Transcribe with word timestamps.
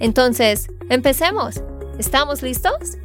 Entonces, 0.00 0.68
empecemos. 0.90 1.62
¿Estamos 1.98 2.42
listos? 2.42 2.98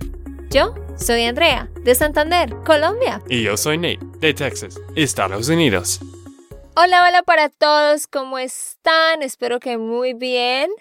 Yo 0.50 0.74
soy 0.98 1.26
Andrea, 1.26 1.70
de 1.84 1.94
Santander, 1.96 2.56
Colombia. 2.66 3.22
Y 3.30 3.44
yo 3.44 3.56
soy 3.56 3.78
Nate, 3.78 4.00
de 4.20 4.34
Texas, 4.34 4.80
Estados 4.96 5.48
Unidos. 5.50 6.00
Hola, 6.76 7.06
hola 7.08 7.24
para 7.24 7.50
todos, 7.50 8.08
¿cómo 8.08 8.40
están? 8.40 9.22
Espero 9.22 9.60
que 9.60 9.78
muy 9.78 10.14
bien. 10.14 10.72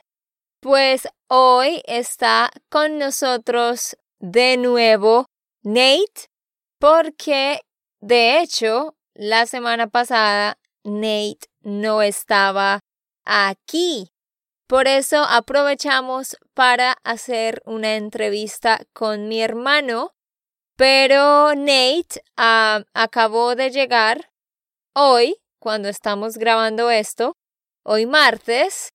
Pues 0.60 1.08
hoy 1.28 1.82
está 1.86 2.50
con 2.68 2.98
nosotros 2.98 3.96
de 4.18 4.56
nuevo 4.56 5.26
Nate 5.62 6.30
porque 6.78 7.60
de 8.00 8.40
hecho 8.40 8.96
la 9.14 9.46
semana 9.46 9.88
pasada 9.88 10.58
Nate 10.84 11.48
no 11.60 12.02
estaba 12.02 12.80
aquí. 13.24 14.10
Por 14.68 14.86
eso 14.86 15.24
aprovechamos 15.26 16.36
para 16.52 16.98
hacer 17.02 17.62
una 17.64 17.96
entrevista 17.96 18.82
con 18.92 19.26
mi 19.26 19.40
hermano, 19.40 20.12
pero 20.76 21.54
Nate 21.54 22.22
ah, 22.36 22.84
acabó 22.92 23.54
de 23.54 23.70
llegar 23.70 24.30
hoy, 24.94 25.38
cuando 25.58 25.88
estamos 25.88 26.36
grabando 26.36 26.90
esto, 26.90 27.34
hoy 27.82 28.04
martes. 28.04 28.92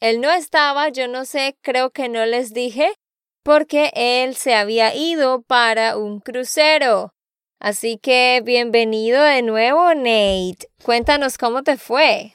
él 0.00 0.20
no 0.22 0.30
estaba, 0.30 0.88
yo 0.88 1.08
no 1.08 1.26
sé, 1.26 1.58
creo 1.60 1.90
que 1.90 2.08
no 2.08 2.24
les 2.24 2.54
dije, 2.54 2.94
porque 3.42 3.92
él 3.94 4.34
se 4.34 4.54
había 4.54 4.94
ido 4.94 5.42
para 5.42 5.98
un 5.98 6.20
crucero. 6.20 7.12
Así 7.60 7.98
que 7.98 8.40
bienvenido 8.42 9.22
de 9.22 9.42
nuevo, 9.42 9.94
Nate. 9.94 10.68
Cuéntanos 10.82 11.36
cómo 11.36 11.62
te 11.62 11.76
fue. 11.76 12.34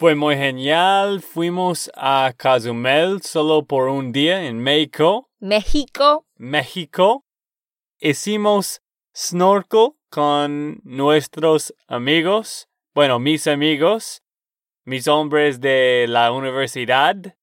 Fue 0.00 0.14
muy 0.14 0.34
genial. 0.34 1.20
Fuimos 1.20 1.90
a 1.94 2.32
Cozumel 2.38 3.20
solo 3.20 3.66
por 3.66 3.90
un 3.90 4.12
día 4.12 4.46
en 4.46 4.58
México. 4.58 5.28
México. 5.40 6.26
México. 6.36 7.26
Hicimos 7.98 8.80
snorkel 9.14 9.90
con 10.08 10.80
nuestros 10.84 11.74
amigos. 11.86 12.66
Bueno, 12.94 13.18
mis 13.18 13.46
amigos. 13.46 14.22
Mis 14.86 15.06
hombres 15.06 15.60
de 15.60 16.06
la 16.08 16.32
universidad. 16.32 17.36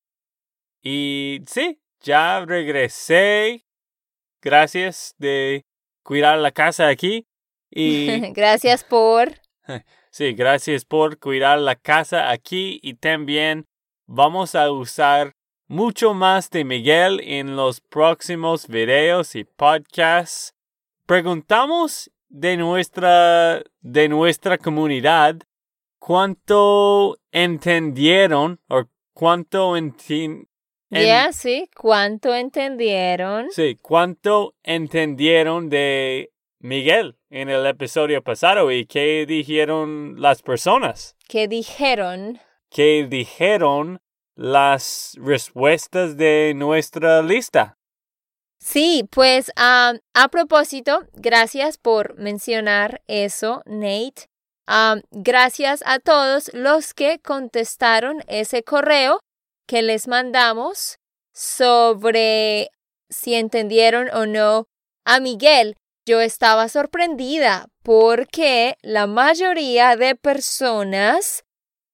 Y 0.82 1.42
sí, 1.46 1.80
ya 2.02 2.44
regresé. 2.44 3.68
Gracias 4.42 5.14
de 5.20 5.68
cuidar 6.02 6.40
la 6.40 6.52
casa 6.52 6.88
aquí. 6.88 7.28
Y 7.70 8.20
gracias 8.34 8.84
por. 8.84 9.30
Sí, 10.18 10.34
gracias 10.34 10.84
por 10.84 11.20
cuidar 11.20 11.60
la 11.60 11.76
casa 11.76 12.32
aquí 12.32 12.80
y 12.82 12.96
también 12.96 13.68
vamos 14.08 14.56
a 14.56 14.72
usar 14.72 15.36
mucho 15.68 16.16
más 16.16 16.50
de 16.50 16.64
Miguel 16.64 17.22
en 17.24 17.56
los 17.56 17.82
próximos 17.82 18.68
videos 18.68 19.36
y 19.36 19.44
podcasts. 19.44 20.56
Preguntamos 21.06 22.10
de 22.30 22.58
nuestra, 22.58 23.62
de 23.82 24.10
nuestra 24.10 24.58
comunidad 24.58 25.36
cuánto 26.00 27.20
entendieron 27.32 28.60
o 28.70 28.86
cuánto 29.14 29.78
entendieron 29.78 30.48
ya, 30.90 31.32
sí, 31.32 31.70
¿cuánto 31.76 32.34
entendieron? 32.34 33.52
Sí, 33.52 33.78
¿cuánto 33.80 34.56
entendieron 34.64 35.70
de 35.70 36.32
Miguel 36.58 37.17
en 37.30 37.50
el 37.50 37.66
episodio 37.66 38.22
pasado 38.22 38.72
y 38.72 38.86
qué 38.86 39.26
dijeron 39.28 40.16
las 40.22 40.42
personas? 40.42 41.16
¿Qué 41.28 41.48
dijeron? 41.48 42.40
¿Qué 42.70 43.08
dijeron 43.10 44.00
las 44.36 45.18
respuestas 45.20 46.18
de 46.18 46.54
nuestra 46.56 47.22
lista? 47.22 47.78
Sí, 48.60 49.08
pues 49.12 49.52
a 49.56 49.94
propósito, 50.32 51.06
gracias 51.14 51.78
por 51.78 52.16
mencionar 52.18 53.02
eso, 53.08 53.62
Nate. 53.66 54.28
gracias 55.12 55.84
a 55.86 56.00
todos 56.00 56.52
los 56.54 56.94
que 56.94 57.20
contestaron 57.20 58.24
ese 58.28 58.64
correo 58.64 59.20
que 59.68 59.82
les 59.82 60.08
mandamos 60.08 60.98
sobre 61.34 62.72
si 63.10 63.36
entendieron 63.36 64.10
o 64.10 64.26
no 64.26 64.66
a 65.06 65.20
Miguel, 65.20 65.78
yo 66.08 66.22
estaba 66.22 66.70
sorprendida 66.70 67.68
porque 67.84 68.78
la 68.82 69.06
mayoría 69.06 69.96
de 69.96 70.16
personas 70.16 71.46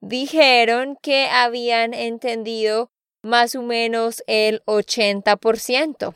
dijeron 0.01 0.97
que 1.01 1.27
habían 1.27 1.93
entendido 1.93 2.91
más 3.23 3.55
o 3.55 3.63
menos 3.63 4.23
el 4.27 4.63
80%. 4.65 6.13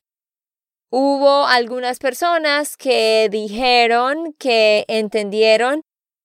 Hubo 0.89 1.45
algunas 1.47 1.99
personas 1.99 2.77
que 2.77 3.27
dijeron 3.29 4.33
que 4.39 4.85
entendieron 4.87 5.81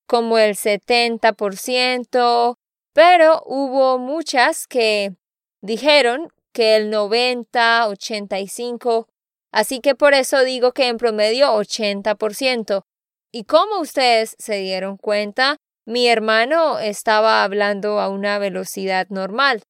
como 0.07 0.39
el 0.39 0.55
70%, 0.55 2.55
pero 2.93 3.43
hubo 3.47 3.99
muchas 3.99 4.69
que 4.69 5.17
Dijeron 5.65 6.33
que 6.53 6.75
el 6.75 6.91
90, 6.91 7.89
85, 7.89 9.07
así 9.53 9.81
que 9.81 9.95
por 9.95 10.15
eso 10.15 10.43
digo 10.43 10.73
que 10.73 10.89
en 10.89 10.97
promedio 10.97 11.53
80%. 11.53 12.83
Y 13.31 13.45
como 13.45 13.81
ustedes 13.81 14.35
se 14.39 14.57
dieron 14.57 14.97
cuenta, 14.97 15.57
mi 15.87 16.09
hermano 16.09 16.79
estaba 16.79 17.45
hablando 17.45 18.01
a 18.01 18.09
una 18.09 18.39
velocidad 18.39 19.07
normal. 19.11 19.63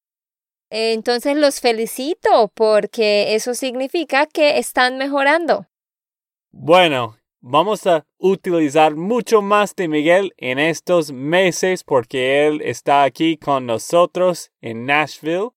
Entonces 0.70 1.36
los 1.36 1.60
felicito 1.60 2.50
porque 2.54 3.34
eso 3.34 3.54
significa 3.54 4.26
que 4.26 4.58
están 4.58 4.96
mejorando. 4.96 5.66
Bueno, 6.50 7.18
vamos 7.40 7.86
a 7.86 8.04
utilizar 8.18 8.94
mucho 8.94 9.42
más 9.42 9.74
de 9.76 9.88
Miguel 9.88 10.32
en 10.38 10.58
estos 10.58 11.12
meses 11.12 11.84
porque 11.84 12.46
él 12.46 12.62
está 12.62 13.02
aquí 13.02 13.36
con 13.36 13.66
nosotros 13.66 14.50
en 14.60 14.86
Nashville 14.86 15.50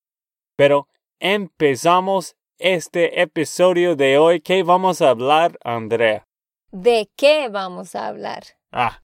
pero 0.56 0.88
empezamos 1.20 2.36
este 2.58 3.22
episodio 3.22 3.96
de 3.96 4.18
hoy. 4.18 4.42
¿Qué 4.42 4.64
vamos 4.64 5.02
a 5.02 5.10
hablar, 5.10 5.58
Andrea? 5.64 6.26
¿De 6.72 7.10
qué 7.16 7.50
vamos 7.50 7.96
a 7.96 8.08
hablar? 8.08 8.44
Ah, 8.72 9.02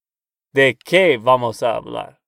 ¿de 0.51 0.77
qué 0.77 1.17
vamos 1.17 1.63
a 1.63 1.75
hablar? 1.75 2.19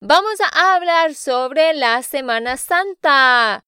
Vamos 0.00 0.38
a 0.40 0.74
hablar 0.74 1.14
sobre 1.14 1.74
la 1.74 2.02
Semana 2.02 2.56
Santa, 2.56 3.64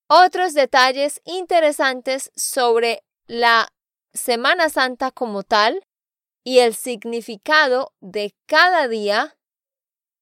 otros 0.08 0.54
detalles 0.54 1.20
interesantes 1.26 2.32
sobre 2.38 3.04
la 3.28 3.68
Semana 4.14 4.70
Santa 4.70 5.12
como 5.12 5.44
tal 5.44 5.86
y 6.46 6.60
el 6.60 6.74
significado 6.74 7.92
de 8.00 8.34
cada 8.46 8.88
día 8.88 9.38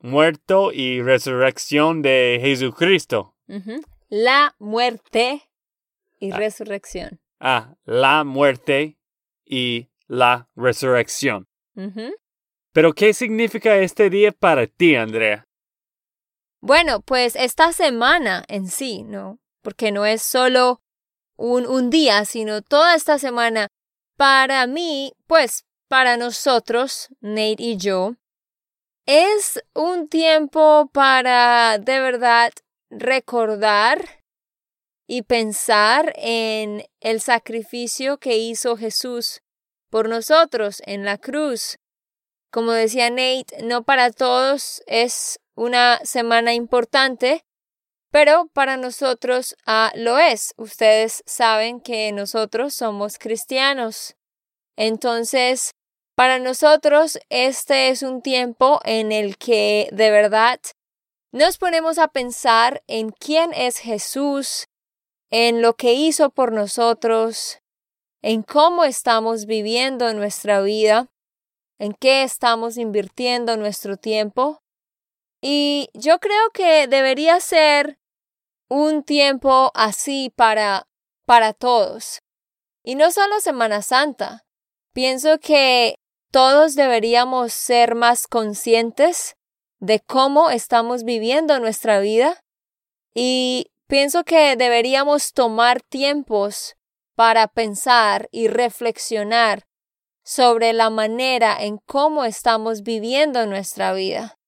muerto 0.00 0.72
y 0.72 1.02
resurrección 1.02 2.02
de 2.02 2.38
Jesucristo. 2.40 3.34
La 4.08 4.54
muerte 4.58 5.42
y 6.18 6.32
ah. 6.32 6.36
resurrección. 6.36 7.20
Ah, 7.38 7.74
la 7.84 8.24
muerte 8.24 8.98
y 9.44 9.88
la 10.06 10.48
resurrección. 10.54 11.48
Pero, 12.72 12.92
¿qué 12.92 13.14
significa 13.14 13.78
este 13.78 14.10
día 14.10 14.32
para 14.32 14.66
ti, 14.66 14.94
Andrea? 14.94 15.48
Bueno, 16.62 17.00
pues 17.00 17.36
esta 17.36 17.72
semana 17.72 18.44
en 18.48 18.68
sí, 18.68 19.02
¿no? 19.02 19.38
Porque 19.62 19.92
no 19.92 20.04
es 20.04 20.22
solo 20.22 20.82
un, 21.36 21.66
un 21.66 21.90
día, 21.90 22.24
sino 22.24 22.60
toda 22.62 22.94
esta 22.94 23.18
semana. 23.18 23.68
Para 24.16 24.66
mí, 24.66 25.14
pues, 25.26 25.64
para 25.88 26.16
nosotros, 26.18 27.08
Nate 27.20 27.56
y 27.58 27.76
yo, 27.78 28.16
es 29.06 29.62
un 29.74 30.08
tiempo 30.08 30.90
para 30.92 31.78
de 31.78 32.00
verdad 32.00 32.52
recordar 32.90 34.22
y 35.06 35.22
pensar 35.22 36.12
en 36.16 36.84
el 37.00 37.20
sacrificio 37.20 38.18
que 38.18 38.36
hizo 38.36 38.76
Jesús 38.76 39.40
por 39.88 40.08
nosotros 40.08 40.82
en 40.84 41.04
la 41.04 41.18
cruz 41.18 41.78
como 42.50 42.72
decía 42.72 43.10
Nate, 43.10 43.62
no 43.62 43.84
para 43.84 44.10
todos 44.10 44.82
es 44.86 45.39
una 45.54 46.00
semana 46.04 46.54
importante, 46.54 47.44
pero 48.10 48.48
para 48.52 48.76
nosotros 48.76 49.56
ah, 49.66 49.92
lo 49.94 50.18
es. 50.18 50.54
Ustedes 50.56 51.22
saben 51.26 51.80
que 51.80 52.10
nosotros 52.12 52.74
somos 52.74 53.18
cristianos. 53.18 54.16
Entonces, 54.76 55.72
para 56.16 56.38
nosotros 56.38 57.18
este 57.28 57.88
es 57.88 58.02
un 58.02 58.22
tiempo 58.22 58.80
en 58.84 59.12
el 59.12 59.36
que 59.36 59.88
de 59.92 60.10
verdad 60.10 60.60
nos 61.32 61.58
ponemos 61.58 61.98
a 61.98 62.08
pensar 62.08 62.82
en 62.86 63.10
quién 63.10 63.52
es 63.54 63.78
Jesús, 63.78 64.66
en 65.30 65.62
lo 65.62 65.76
que 65.76 65.92
hizo 65.92 66.30
por 66.30 66.52
nosotros, 66.52 67.60
en 68.22 68.42
cómo 68.42 68.84
estamos 68.84 69.46
viviendo 69.46 70.12
nuestra 70.12 70.60
vida 70.60 71.08
en 71.80 71.94
qué 71.94 72.22
estamos 72.22 72.76
invirtiendo 72.76 73.56
nuestro 73.56 73.96
tiempo. 73.96 74.62
Y 75.40 75.88
yo 75.94 76.18
creo 76.18 76.50
que 76.52 76.86
debería 76.86 77.40
ser 77.40 77.98
un 78.68 79.02
tiempo 79.02 79.70
así 79.74 80.32
para, 80.36 80.86
para 81.24 81.52
todos. 81.52 82.20
Y 82.82 82.94
no 82.94 83.10
solo 83.10 83.40
Semana 83.40 83.82
Santa. 83.82 84.44
Pienso 84.92 85.38
que 85.38 85.96
todos 86.30 86.74
deberíamos 86.74 87.52
ser 87.52 87.94
más 87.94 88.26
conscientes 88.26 89.36
de 89.78 90.00
cómo 90.00 90.50
estamos 90.50 91.04
viviendo 91.04 91.58
nuestra 91.58 92.00
vida 92.00 92.42
y 93.14 93.70
pienso 93.86 94.24
que 94.24 94.56
deberíamos 94.56 95.32
tomar 95.32 95.80
tiempos 95.80 96.76
para 97.16 97.48
pensar 97.48 98.28
y 98.30 98.48
reflexionar 98.48 99.66
sobre 100.22 100.72
la 100.72 100.90
manera 100.90 101.56
en 101.60 101.78
cómo 101.78 102.24
estamos 102.24 102.82
viviendo 102.82 103.46
nuestra 103.46 103.92
vida. 103.92 104.39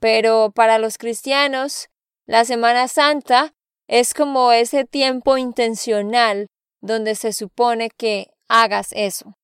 Pero 0.00 0.50
para 0.54 0.78
los 0.78 0.98
cristianos, 0.98 1.88
la 2.26 2.44
Semana 2.44 2.88
Santa 2.88 3.54
es 3.86 4.14
como 4.14 4.52
ese 4.52 4.84
tiempo 4.84 5.36
intencional 5.36 6.48
donde 6.80 7.14
se 7.14 7.32
supone 7.32 7.90
que 7.90 8.30
hagas 8.48 8.88
eso. 8.92 9.36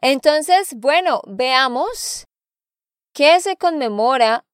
Entonces, 0.00 0.74
bueno, 0.76 1.22
veamos 1.26 2.26
qué 3.12 3.40
se 3.40 3.56
conmemora 3.56 4.44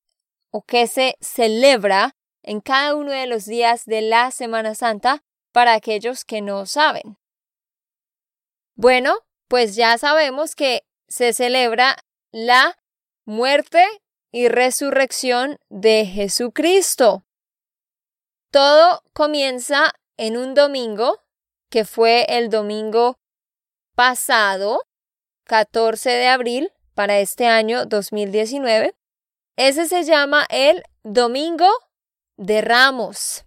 o 0.50 0.62
qué 0.62 0.86
se 0.86 1.16
celebra 1.20 2.14
en 2.42 2.60
cada 2.60 2.94
uno 2.94 3.10
de 3.10 3.26
los 3.26 3.44
días 3.44 3.84
de 3.84 4.02
la 4.02 4.30
Semana 4.30 4.74
Santa 4.74 5.22
para 5.52 5.74
aquellos 5.74 6.24
que 6.24 6.40
no 6.40 6.66
saben. 6.66 7.18
Bueno, 8.74 9.18
pues 9.48 9.76
ya 9.76 9.98
sabemos 9.98 10.54
que 10.54 10.82
se 11.08 11.32
celebra 11.32 11.98
la 12.30 12.78
muerte 13.24 13.84
y 14.32 14.48
resurrección 14.48 15.58
de 15.68 16.06
Jesucristo. 16.06 17.24
Todo 18.50 19.02
comienza 19.12 19.92
en 20.16 20.36
un 20.36 20.54
domingo, 20.54 21.20
que 21.70 21.84
fue 21.84 22.26
el 22.28 22.48
domingo 22.48 23.18
pasado, 23.94 24.82
14 25.44 26.10
de 26.10 26.28
abril, 26.28 26.72
para 26.94 27.18
este 27.18 27.46
año 27.46 27.86
2019. 27.86 28.94
Ese 29.56 29.86
se 29.86 30.04
llama 30.04 30.46
el 30.50 30.82
Domingo 31.02 31.68
de 32.36 32.62
Ramos. 32.62 33.44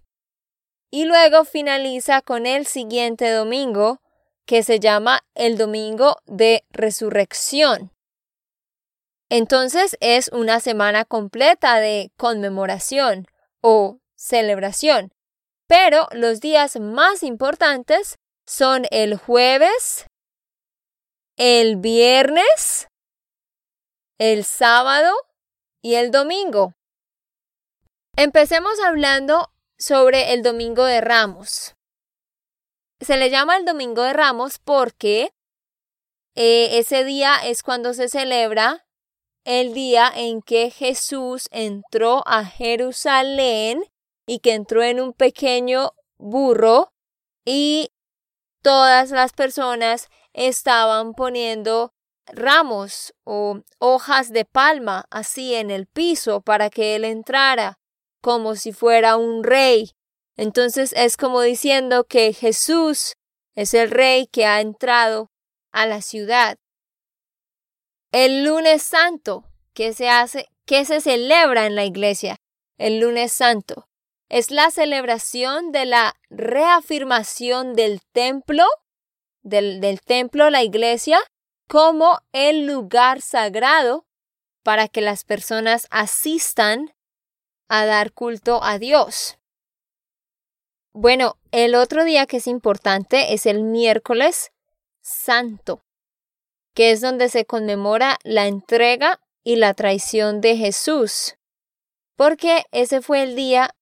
Y 0.90 1.04
luego 1.04 1.44
finaliza 1.44 2.22
con 2.22 2.46
el 2.46 2.66
siguiente 2.66 3.30
domingo, 3.30 4.00
que 4.44 4.62
se 4.62 4.78
llama 4.78 5.24
el 5.34 5.58
Domingo 5.58 6.18
de 6.26 6.64
Resurrección. 6.70 7.90
Entonces 9.28 9.96
es 10.00 10.28
una 10.28 10.60
semana 10.60 11.04
completa 11.04 11.80
de 11.80 12.12
conmemoración 12.16 13.26
o 13.60 13.98
celebración, 14.14 15.12
pero 15.66 16.08
los 16.12 16.40
días 16.40 16.78
más 16.78 17.22
importantes 17.22 18.18
son 18.46 18.86
el 18.90 19.16
jueves, 19.16 20.06
el 21.36 21.76
viernes, 21.76 22.88
el 24.18 24.44
sábado 24.44 25.12
y 25.82 25.96
el 25.96 26.10
domingo. 26.12 26.74
Empecemos 28.16 28.80
hablando 28.80 29.50
sobre 29.76 30.32
el 30.32 30.42
Domingo 30.42 30.84
de 30.84 31.02
Ramos. 31.02 31.74
Se 33.00 33.18
le 33.18 33.28
llama 33.28 33.58
el 33.58 33.66
Domingo 33.66 34.02
de 34.02 34.14
Ramos 34.14 34.58
porque 34.58 35.34
eh, 36.34 36.78
ese 36.78 37.04
día 37.04 37.36
es 37.44 37.62
cuando 37.62 37.92
se 37.92 38.08
celebra 38.08 38.85
el 39.46 39.74
día 39.74 40.10
en 40.12 40.42
que 40.42 40.70
Jesús 40.70 41.46
entró 41.52 42.24
a 42.26 42.44
Jerusalén 42.44 43.84
y 44.26 44.40
que 44.40 44.54
entró 44.54 44.82
en 44.82 45.00
un 45.00 45.12
pequeño 45.12 45.92
burro 46.18 46.92
y 47.44 47.92
todas 48.60 49.12
las 49.12 49.32
personas 49.32 50.08
estaban 50.32 51.14
poniendo 51.14 51.92
ramos 52.26 53.14
o 53.22 53.60
hojas 53.78 54.32
de 54.32 54.44
palma 54.44 55.04
así 55.10 55.54
en 55.54 55.70
el 55.70 55.86
piso 55.86 56.40
para 56.40 56.68
que 56.68 56.96
él 56.96 57.04
entrara 57.04 57.78
como 58.20 58.56
si 58.56 58.72
fuera 58.72 59.16
un 59.16 59.44
rey. 59.44 59.92
Entonces 60.36 60.92
es 60.96 61.16
como 61.16 61.40
diciendo 61.40 62.02
que 62.02 62.32
Jesús 62.32 63.14
es 63.54 63.74
el 63.74 63.92
rey 63.92 64.26
que 64.26 64.44
ha 64.44 64.60
entrado 64.60 65.30
a 65.70 65.86
la 65.86 66.02
ciudad. 66.02 66.58
El 68.18 68.44
lunes 68.44 68.82
santo, 68.82 69.44
que 69.74 69.92
se 69.92 70.08
hace, 70.08 70.48
que 70.64 70.86
se 70.86 71.02
celebra 71.02 71.66
en 71.66 71.74
la 71.74 71.84
iglesia, 71.84 72.38
el 72.78 72.98
lunes 72.98 73.30
santo, 73.30 73.90
es 74.30 74.50
la 74.50 74.70
celebración 74.70 75.70
de 75.70 75.84
la 75.84 76.14
reafirmación 76.30 77.74
del 77.74 78.00
templo, 78.12 78.64
del, 79.42 79.82
del 79.82 80.00
templo, 80.00 80.48
la 80.48 80.62
iglesia, 80.62 81.18
como 81.68 82.18
el 82.32 82.66
lugar 82.66 83.20
sagrado 83.20 84.06
para 84.62 84.88
que 84.88 85.02
las 85.02 85.24
personas 85.24 85.86
asistan 85.90 86.94
a 87.68 87.84
dar 87.84 88.14
culto 88.14 88.64
a 88.64 88.78
Dios. 88.78 89.36
Bueno, 90.94 91.36
el 91.50 91.74
otro 91.74 92.02
día 92.02 92.24
que 92.24 92.38
es 92.38 92.46
importante 92.46 93.34
es 93.34 93.44
el 93.44 93.62
miércoles 93.62 94.52
santo, 95.02 95.82
que 96.76 96.90
es 96.90 97.00
donde 97.00 97.30
se 97.30 97.46
conmemora 97.46 98.18
la 98.22 98.46
entrega 98.46 99.18
y 99.42 99.56
la 99.56 99.72
traición 99.72 100.42
de 100.42 100.58
Jesús, 100.58 101.36
porque 102.16 102.66
ese 102.70 103.00
fue 103.00 103.22
el 103.22 103.34
día 103.34 103.74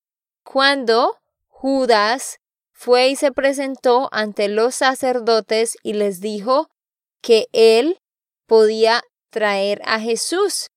cuando 0.44 1.18
Judas 1.48 2.38
fue 2.72 3.08
y 3.08 3.16
se 3.16 3.32
presentó 3.32 4.08
ante 4.12 4.46
los 4.46 4.76
sacerdotes 4.76 5.76
y 5.82 5.94
les 5.94 6.20
dijo 6.20 6.70
que 7.20 7.48
él 7.52 7.98
podía 8.46 9.02
traer 9.30 9.82
a 9.84 9.98
Jesús, 9.98 10.70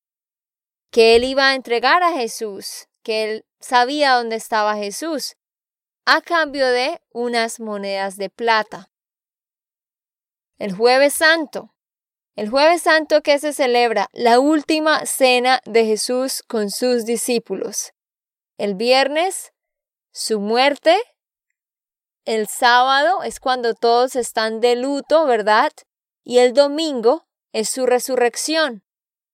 que 0.89 1.15
él 1.15 1.23
iba 1.23 1.49
a 1.49 1.55
entregar 1.55 2.01
a 2.01 2.13
Jesús, 2.13 2.87
que 3.03 3.25
él 3.25 3.45
sabía 3.59 4.13
dónde 4.13 4.37
estaba 4.37 4.75
Jesús, 4.75 5.35
a 6.05 6.21
cambio 6.21 6.65
de 6.65 6.99
unas 7.11 7.59
monedas 7.59 8.17
de 8.17 8.31
plata. 8.31 8.89
El 10.57 10.73
jueves 10.73 11.13
santo. 11.13 11.76
El 12.37 12.49
jueves 12.49 12.83
santo 12.83 13.21
que 13.21 13.37
se 13.39 13.51
celebra 13.51 14.07
la 14.13 14.39
última 14.39 15.05
cena 15.05 15.59
de 15.65 15.83
Jesús 15.83 16.41
con 16.47 16.69
sus 16.69 17.03
discípulos. 17.03 17.91
El 18.57 18.75
viernes, 18.75 19.51
su 20.13 20.39
muerte. 20.39 20.97
El 22.23 22.47
sábado 22.47 23.23
es 23.23 23.41
cuando 23.41 23.73
todos 23.73 24.15
están 24.15 24.61
de 24.61 24.77
luto, 24.77 25.25
¿verdad? 25.25 25.73
y 26.27 26.39
el 26.39 26.51
domingo 26.51 27.25
es 27.53 27.69
su 27.69 27.85
resurrección. 27.85 28.83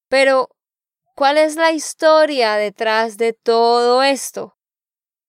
Pero, 0.09 0.49
¿cuál 1.15 1.39
es 1.39 1.55
la 1.55 1.71
historia 1.71 2.55
detrás 2.55 3.17
de 3.17 3.33
todo 3.33 4.03
esto? 4.03 4.55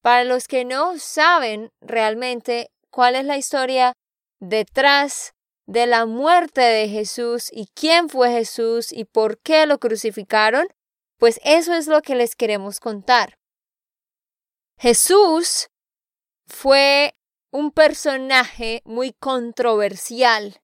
Para 0.02 0.24
los 0.24 0.46
que 0.46 0.66
no 0.66 0.98
saben 0.98 1.72
realmente 1.80 2.70
cuál 2.90 3.16
es 3.16 3.24
la 3.24 3.38
historia 3.38 3.94
detrás 4.40 5.32
de 5.66 5.86
la 5.86 6.06
muerte 6.06 6.60
de 6.60 6.88
Jesús 6.88 7.48
y 7.52 7.68
quién 7.74 8.08
fue 8.08 8.30
Jesús 8.30 8.92
y 8.92 9.04
por 9.04 9.38
qué 9.38 9.66
lo 9.66 9.78
crucificaron, 9.78 10.66
pues 11.18 11.40
eso 11.44 11.74
es 11.74 11.86
lo 11.86 12.02
que 12.02 12.14
les 12.14 12.36
queremos 12.36 12.80
contar. 12.80 13.38
Jesús 14.78 15.70
fue 16.46 17.14
un 17.50 17.70
personaje 17.70 18.82
muy 18.84 19.12
controversial 19.12 20.60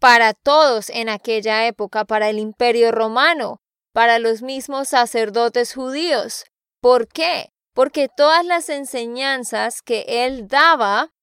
para 0.00 0.34
todos 0.34 0.90
en 0.90 1.08
aquella 1.08 1.66
época, 1.66 2.04
para 2.04 2.28
el 2.28 2.38
imperio 2.38 2.92
romano, 2.92 3.62
para 3.92 4.18
los 4.18 4.42
mismos 4.42 4.88
sacerdotes 4.88 5.72
judíos. 5.74 6.44
¿Por 6.80 7.08
qué? 7.08 7.54
Porque 7.72 8.08
todas 8.14 8.44
las 8.44 8.68
enseñanzas 8.68 9.80
que 9.80 10.04
él 10.06 10.46
daba 10.46 11.13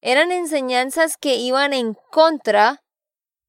eran 0.00 0.32
enseñanzas 0.32 1.16
que 1.16 1.36
iban 1.36 1.72
en 1.72 1.94
contra 2.10 2.82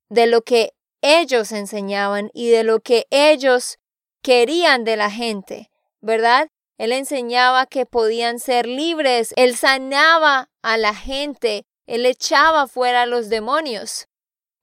de 0.10 0.28
lo 0.28 0.42
que 0.42 0.74
ellos 1.02 1.52
enseñaban 1.52 2.30
y 2.34 2.50
de 2.50 2.64
lo 2.64 2.80
que 2.80 3.06
ellos 3.10 3.78
querían 4.22 4.84
de 4.84 4.98
la 4.98 5.10
gente, 5.10 5.72
¿verdad? 6.02 6.50
Él 6.78 6.92
enseñaba 6.92 7.66
que 7.66 7.86
podían 7.86 8.40
ser 8.40 8.66
libres, 8.66 9.34
él 9.36 9.56
sanaba 9.56 10.50
a 10.62 10.78
la 10.78 10.94
gente, 10.94 11.66
él 11.88 12.06
echaba 12.06 12.68
fuera 12.68 13.04
a 13.04 13.06
los 13.06 13.30
demonios. 13.30 14.08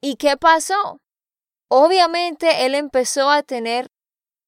¿Y 0.00 0.16
qué 0.16 0.36
pasó? 0.36 1.00
Obviamente 1.68 2.66
él 2.66 2.74
empezó 2.74 3.30
a 3.30 3.42
tener 3.42 3.88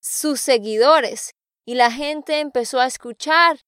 sus 0.01 0.41
seguidores 0.41 1.35
y 1.65 1.75
la 1.75 1.91
gente 1.91 2.41
empezó 2.41 2.81
a 2.81 2.87
escuchar, 2.87 3.59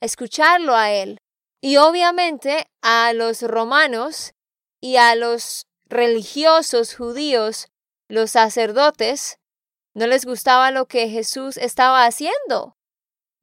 a 0.00 0.06
escucharlo 0.06 0.76
a 0.76 0.92
él. 0.92 1.21
Y 1.62 1.78
obviamente 1.78 2.68
a 2.82 3.14
los 3.14 3.40
romanos 3.40 4.34
y 4.82 4.96
a 4.96 5.14
los 5.14 5.66
religiosos 5.86 6.94
judíos, 6.94 7.68
los 8.08 8.32
sacerdotes, 8.32 9.38
no 9.94 10.06
les 10.06 10.26
gustaba 10.26 10.70
lo 10.70 10.86
que 10.86 11.08
Jesús 11.08 11.56
estaba 11.56 12.04
haciendo, 12.04 12.76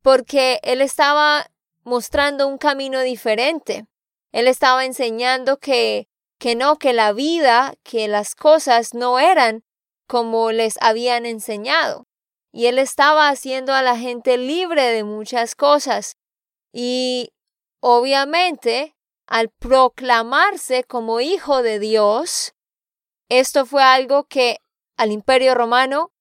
porque 0.04 0.60
él 0.62 0.82
estaba 0.82 1.50
mostrando 1.84 2.48
un 2.48 2.60
camino 2.60 3.00
diferente. 3.02 3.88
Él 4.32 4.48
estaba 4.48 4.86
enseñando 4.86 5.58
que 5.58 6.10
que 6.40 6.56
no, 6.56 6.78
que 6.78 6.94
la 6.94 7.12
vida, 7.14 7.76
que 7.84 8.08
las 8.08 8.34
cosas 8.34 8.94
no 8.94 9.20
eran 9.20 9.64
como 10.08 10.52
les 10.52 10.78
habían 10.82 11.26
enseñado. 11.26 12.08
Y 12.52 12.66
él 12.66 12.80
estaba 12.80 13.28
haciendo 13.28 13.74
a 13.74 13.84
la 13.84 13.98
gente 13.98 14.38
libre 14.38 14.84
de 14.84 15.04
muchas 15.04 15.54
cosas. 15.54 16.16
Y 16.74 17.34
obviamente, 17.80 18.96
al 19.28 19.50
proclamarse 19.50 20.84
como 20.84 21.20
hijo 21.20 21.62
de 21.62 21.80
Dios, 21.80 22.54
esto 23.30 23.66
fue 23.66 23.84
algo 23.84 24.26
que 24.26 24.60
al 24.98 25.12
imperio 25.12 25.56
romano 25.56 26.12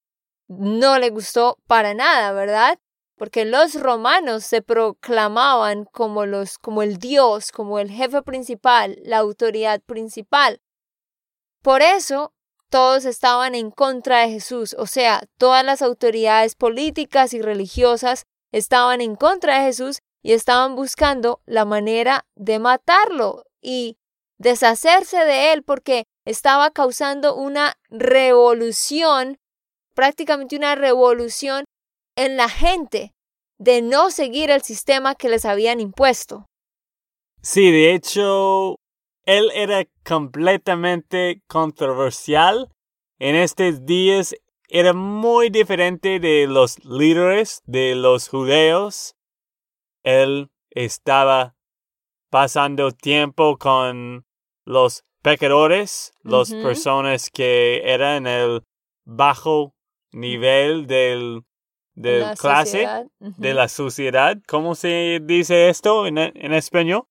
no 0.48 0.98
le 0.98 1.10
gustó 1.10 1.58
para 1.66 1.94
nada, 1.94 2.32
¿verdad? 2.32 2.78
porque 3.18 3.44
los 3.44 3.74
romanos 3.74 4.44
se 4.44 4.62
proclamaban 4.62 5.84
como 5.84 6.24
los 6.24 6.56
como 6.56 6.82
el 6.82 6.98
dios, 6.98 7.50
como 7.50 7.78
el 7.80 7.90
jefe 7.90 8.22
principal, 8.22 8.98
la 9.02 9.18
autoridad 9.18 9.82
principal. 9.82 10.62
Por 11.62 11.82
eso 11.82 12.32
todos 12.70 13.04
estaban 13.04 13.54
en 13.54 13.70
contra 13.70 14.20
de 14.20 14.28
Jesús, 14.30 14.74
o 14.78 14.86
sea, 14.86 15.22
todas 15.36 15.64
las 15.64 15.82
autoridades 15.82 16.54
políticas 16.54 17.34
y 17.34 17.42
religiosas 17.42 18.24
estaban 18.52 19.00
en 19.00 19.16
contra 19.16 19.58
de 19.58 19.66
Jesús 19.66 19.98
y 20.28 20.34
estaban 20.34 20.76
buscando 20.76 21.40
la 21.46 21.64
manera 21.64 22.26
de 22.34 22.58
matarlo 22.58 23.46
y 23.62 23.96
deshacerse 24.36 25.24
de 25.24 25.54
él 25.54 25.62
porque 25.62 26.04
estaba 26.26 26.70
causando 26.70 27.34
una 27.34 27.78
revolución, 27.88 29.38
prácticamente 29.94 30.54
una 30.54 30.74
revolución 30.74 31.64
en 32.14 32.36
la 32.36 32.50
gente 32.50 33.14
de 33.56 33.80
no 33.80 34.10
seguir 34.10 34.50
el 34.50 34.60
sistema 34.60 35.14
que 35.14 35.30
les 35.30 35.46
habían 35.46 35.80
impuesto. 35.80 36.44
Sí, 37.40 37.70
de 37.70 37.94
hecho, 37.94 38.76
él 39.24 39.50
era 39.54 39.86
completamente 40.04 41.40
controversial. 41.46 42.68
En 43.18 43.34
estos 43.34 43.86
días 43.86 44.34
era 44.68 44.92
muy 44.92 45.48
diferente 45.48 46.20
de 46.20 46.46
los 46.46 46.84
líderes 46.84 47.62
de 47.64 47.94
los 47.94 48.28
judíos. 48.28 49.14
Él 50.02 50.50
estaba 50.70 51.54
pasando 52.30 52.92
tiempo 52.92 53.58
con 53.58 54.26
los 54.64 55.04
pecadores, 55.22 56.12
las 56.22 56.52
personas 56.52 57.30
que 57.30 57.82
eran 57.84 58.26
el 58.26 58.62
bajo 59.04 59.74
nivel 60.12 60.86
del 60.86 61.44
de 61.94 62.32
clase, 62.38 62.86
de 63.18 63.54
la 63.54 63.68
sociedad. 63.68 64.36
¿Cómo 64.46 64.76
se 64.76 65.20
dice 65.22 65.68
esto 65.68 66.06
en, 66.06 66.18
en 66.18 66.52
español? 66.52 67.08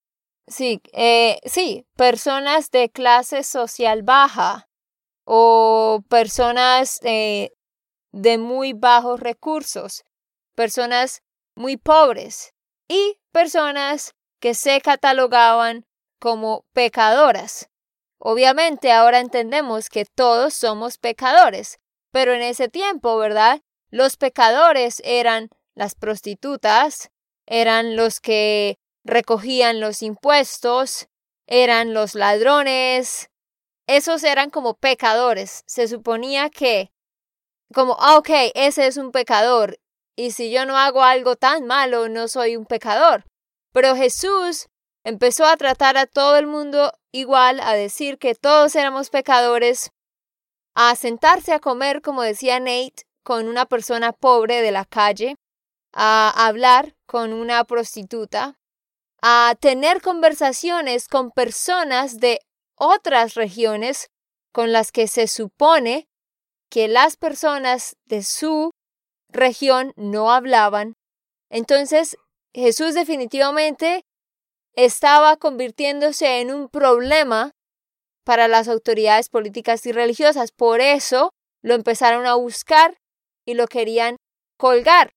Sí, 0.48 0.82
eh, 0.94 1.39
sí, 1.44 1.86
personas 1.98 2.72
de 2.72 2.89
clase 2.89 3.44
social 3.44 4.03
baja 4.03 4.70
o 5.25 6.01
personas 6.08 7.01
eh, 7.03 7.51
de 8.13 8.38
muy 8.38 8.72
bajos 8.72 9.20
recursos, 9.20 10.06
personas 10.56 11.22
muy 11.53 11.75
pobres 11.75 12.53
y 12.88 13.20
personas 13.32 14.15
que 14.39 14.53
se 14.53 14.82
catalogaban 14.82 15.86
como 16.20 16.65
pecadoras. 16.74 17.70
Obviamente 18.20 18.91
ahora 18.91 19.20
entendemos 19.20 19.89
que 19.89 20.06
todos 20.06 20.53
somos 20.53 20.98
pecadores, 20.98 21.79
pero 22.12 22.34
en 22.34 22.41
ese 22.41 22.67
tiempo, 22.67 23.17
¿verdad? 23.17 23.62
Los 23.89 24.17
pecadores 24.17 25.01
eran 25.06 25.50
las 25.75 25.96
prostitutas, 25.96 27.12
eran 27.46 27.96
los 27.96 28.20
que 28.20 28.79
recogían 29.03 29.79
los 29.79 30.01
impuestos, 30.01 31.08
eran 31.48 31.94
los 31.94 32.15
ladrones. 32.15 33.29
Esos 33.88 34.24
eran 34.24 34.50
como 34.50 34.74
pecadores. 34.74 35.63
Se 35.65 35.88
suponía 35.88 36.50
que, 36.50 36.91
como, 37.74 37.96
ah, 38.00 38.17
ok, 38.17 38.29
ese 38.53 38.88
es 38.88 38.98
un 38.98 39.12
pecador. 39.12 39.79
Y 40.17 40.31
si 40.31 40.50
yo 40.51 40.65
no 40.65 40.77
hago 40.77 41.03
algo 41.03 41.36
tan 41.36 41.67
malo, 41.67 42.09
no 42.09 42.27
soy 42.27 42.55
un 42.55 42.65
pecador. 42.65 43.24
Pero 43.71 43.95
Jesús 43.95 44.67
empezó 45.05 45.45
a 45.45 45.55
tratar 45.57 45.95
a 45.95 46.07
todo 46.07 46.38
el 46.38 46.47
mundo 46.47 46.91
igual, 47.12 47.59
a 47.59 47.74
decir 47.74 48.17
que 48.17 48.33
todos 48.33 48.75
éramos 48.75 49.12
pecadores, 49.12 49.91
a 50.75 50.95
sentarse 50.95 51.53
a 51.53 51.59
comer, 51.59 52.01
como 52.01 52.24
decía 52.24 52.59
Nate, 52.59 53.03
con 53.24 53.47
una 53.47 53.65
persona 53.65 54.12
pobre 54.12 54.62
de 54.63 54.71
la 54.71 54.86
calle, 54.86 55.36
a 55.93 56.47
hablar 56.47 56.95
con 57.05 57.31
una 57.31 57.63
prostituta, 57.65 58.57
a 59.21 59.55
tener 59.59 60.01
conversaciones 60.01 61.07
con 61.07 61.31
personas 61.31 62.17
de 62.17 62.39
otras 62.75 63.36
regiones 63.36 64.09
con 64.51 64.71
las 64.71 64.91
que 64.91 65.07
se 65.07 65.27
supone 65.27 66.07
que 66.69 66.88
las 66.88 67.17
personas 67.17 67.95
de 68.05 68.24
su 68.24 68.71
región 69.29 69.93
no 69.96 70.31
hablaban. 70.31 70.96
Entonces, 71.50 72.17
Jesús 72.53 72.93
definitivamente 72.93 74.03
estaba 74.74 75.38
convirtiéndose 75.38 76.39
en 76.39 76.51
un 76.51 76.69
problema 76.69 77.51
para 78.24 78.48
las 78.48 78.67
autoridades 78.67 79.29
políticas 79.29 79.86
y 79.86 79.91
religiosas. 79.91 80.51
Por 80.51 80.81
eso 80.81 81.31
lo 81.62 81.74
empezaron 81.74 82.25
a 82.25 82.36
buscar 82.36 82.98
y 83.46 83.53
lo 83.53 83.67
querían 83.67 84.17
colgar. 84.57 85.12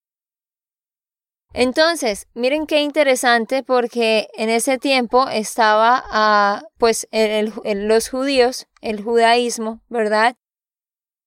Entonces, 1.52 2.28
miren 2.34 2.66
qué 2.66 2.80
interesante 2.80 3.64
porque 3.64 4.28
en 4.34 4.50
ese 4.50 4.78
tiempo 4.78 5.28
estaba, 5.28 6.60
uh, 6.62 6.64
pues, 6.78 7.08
los 7.10 8.08
judíos, 8.08 8.66
el 8.80 9.02
judaísmo, 9.02 9.80
¿verdad? 9.88 10.36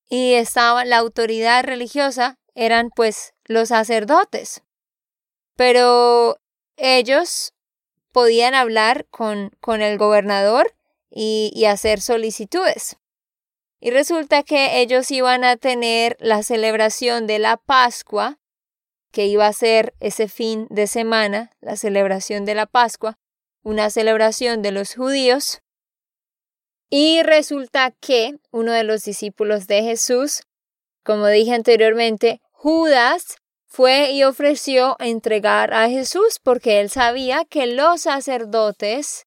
Y 0.10 0.36
estaba 0.36 0.86
la 0.86 0.98
autoridad 0.98 1.66
religiosa, 1.66 2.38
eran 2.55 2.89
pues 2.89 3.33
los 3.45 3.69
sacerdotes. 3.69 4.63
Pero 5.55 6.38
ellos 6.77 7.53
podían 8.12 8.53
hablar 8.53 9.05
con, 9.10 9.51
con 9.60 9.81
el 9.81 9.98
gobernador 9.98 10.75
y, 11.10 11.51
y 11.55 11.65
hacer 11.65 12.01
solicitudes. 12.01 12.98
Y 13.79 13.91
resulta 13.91 14.43
que 14.43 14.79
ellos 14.79 15.12
iban 15.12 15.43
a 15.43 15.57
tener 15.57 16.15
la 16.19 16.41
celebración 16.43 17.27
de 17.27 17.39
la 17.39 17.57
Pascua 17.57 18.39
que 19.13 19.27
iba 19.27 19.45
a 19.45 19.53
ser 19.53 19.93
ese 20.00 20.27
fin 20.27 20.65
de 20.72 20.88
semana, 20.88 21.51
la 21.62 21.77
celebración 21.77 22.45
de 22.45 22.55
la 22.55 22.65
Pascua, 22.65 23.19
una 23.62 23.91
celebración 23.91 24.63
de 24.63 24.72
los 24.72 24.95
judíos. 24.95 25.62
Y 26.89 27.22
resulta 27.22 27.91
que 27.91 28.39
uno 28.51 28.72
de 28.72 28.83
los 28.83 29.03
discípulos 29.03 29.67
de 29.67 29.83
Jesús, 29.83 30.41
como 31.03 31.27
dije 31.27 31.53
anteriormente, 31.53 32.41
Judas, 32.51 33.38
fue 33.65 34.12
y 34.12 34.24
ofreció 34.24 34.95
entregar 35.00 35.74
a 35.74 35.89
Jesús 35.89 36.39
porque 36.41 36.79
él 36.79 36.89
sabía 36.89 37.43
que 37.45 37.65
los 37.65 38.01
sacerdotes 38.01 39.25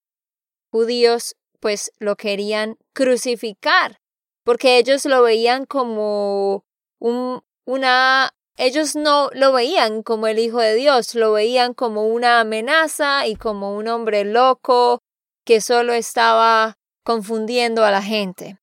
judíos 0.70 1.34
pues 1.58 1.90
lo 1.98 2.16
querían 2.16 2.76
crucificar 2.92 3.98
porque 4.46 4.78
ellos 4.78 5.04
lo 5.04 5.22
veían 5.22 5.66
como 5.66 6.64
un, 7.00 7.42
una 7.64 8.30
ellos 8.56 8.94
no 8.94 9.28
lo 9.32 9.52
veían 9.52 10.04
como 10.04 10.28
el 10.28 10.38
Hijo 10.38 10.60
de 10.60 10.74
Dios, 10.74 11.16
lo 11.16 11.32
veían 11.32 11.74
como 11.74 12.06
una 12.06 12.40
amenaza 12.40 13.26
y 13.26 13.34
como 13.34 13.76
un 13.76 13.88
hombre 13.88 14.24
loco 14.24 15.02
que 15.44 15.60
solo 15.60 15.92
estaba 15.92 16.78
confundiendo 17.02 17.84
a 17.84 17.90
la 17.90 18.02
gente. 18.02 18.58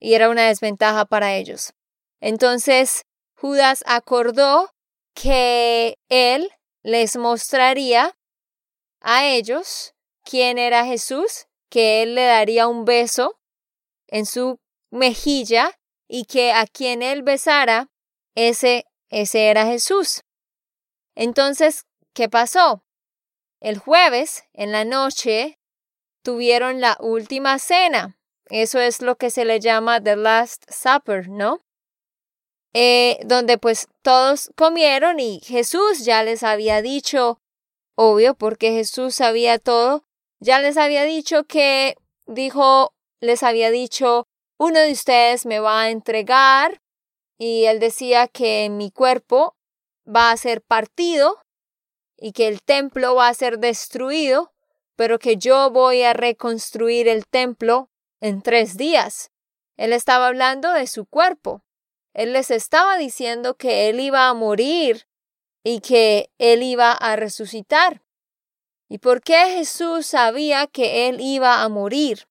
Y 0.00 0.14
era 0.14 0.30
una 0.30 0.48
desventaja 0.48 1.04
para 1.04 1.34
ellos. 1.34 1.75
Entonces 2.20 3.04
Judas 3.34 3.82
acordó 3.86 4.70
que 5.14 5.98
él 6.08 6.50
les 6.82 7.16
mostraría 7.16 8.16
a 9.00 9.26
ellos 9.26 9.94
quién 10.24 10.58
era 10.58 10.84
Jesús, 10.84 11.46
que 11.70 12.02
él 12.02 12.14
le 12.14 12.24
daría 12.24 12.68
un 12.68 12.84
beso 12.84 13.38
en 14.08 14.26
su 14.26 14.58
mejilla 14.90 15.78
y 16.08 16.24
que 16.24 16.52
a 16.52 16.66
quien 16.66 17.02
él 17.02 17.22
besara, 17.22 17.88
ese 18.34 18.86
ese 19.08 19.48
era 19.48 19.66
Jesús. 19.66 20.22
Entonces, 21.14 21.86
¿qué 22.12 22.28
pasó? 22.28 22.84
El 23.60 23.78
jueves, 23.78 24.44
en 24.52 24.72
la 24.72 24.84
noche, 24.84 25.58
tuvieron 26.22 26.80
la 26.80 26.96
última 27.00 27.58
cena. 27.58 28.18
Eso 28.46 28.80
es 28.80 29.02
lo 29.02 29.16
que 29.16 29.30
se 29.30 29.44
le 29.44 29.60
llama 29.60 30.02
The 30.02 30.16
Last 30.16 30.64
Supper, 30.70 31.28
¿no? 31.28 31.65
Eh, 32.78 33.20
donde 33.24 33.56
pues 33.56 33.88
todos 34.02 34.50
comieron 34.54 35.18
y 35.18 35.40
Jesús 35.42 36.04
ya 36.04 36.22
les 36.22 36.42
había 36.42 36.82
dicho, 36.82 37.40
obvio, 37.94 38.34
porque 38.34 38.72
Jesús 38.72 39.14
sabía 39.14 39.58
todo, 39.58 40.04
ya 40.40 40.60
les 40.60 40.76
había 40.76 41.04
dicho 41.04 41.44
que 41.44 41.96
dijo, 42.26 42.92
les 43.20 43.42
había 43.42 43.70
dicho, 43.70 44.28
uno 44.58 44.78
de 44.80 44.92
ustedes 44.92 45.46
me 45.46 45.58
va 45.58 45.84
a 45.84 45.90
entregar 45.90 46.82
y 47.38 47.64
él 47.64 47.80
decía 47.80 48.28
que 48.28 48.68
mi 48.68 48.90
cuerpo 48.90 49.56
va 50.06 50.30
a 50.30 50.36
ser 50.36 50.60
partido 50.60 51.38
y 52.18 52.32
que 52.32 52.46
el 52.46 52.60
templo 52.60 53.14
va 53.14 53.28
a 53.28 53.34
ser 53.34 53.58
destruido, 53.58 54.52
pero 54.96 55.18
que 55.18 55.38
yo 55.38 55.70
voy 55.70 56.02
a 56.02 56.12
reconstruir 56.12 57.08
el 57.08 57.26
templo 57.26 57.88
en 58.20 58.42
tres 58.42 58.76
días. 58.76 59.30
Él 59.78 59.94
estaba 59.94 60.26
hablando 60.26 60.74
de 60.74 60.86
su 60.86 61.06
cuerpo. 61.06 61.62
Él 62.16 62.32
les 62.32 62.50
estaba 62.50 62.96
diciendo 62.96 63.56
que 63.56 63.88
él 63.88 64.00
iba 64.00 64.28
a 64.28 64.34
morir 64.34 65.06
y 65.62 65.80
que 65.80 66.30
él 66.38 66.62
iba 66.62 66.92
a 66.92 67.14
resucitar. 67.14 68.02
¿Y 68.88 68.98
por 68.98 69.20
qué 69.20 69.50
Jesús 69.50 70.06
sabía 70.06 70.66
que 70.66 71.08
él 71.08 71.20
iba 71.20 71.62
a 71.62 71.68
morir? 71.68 72.26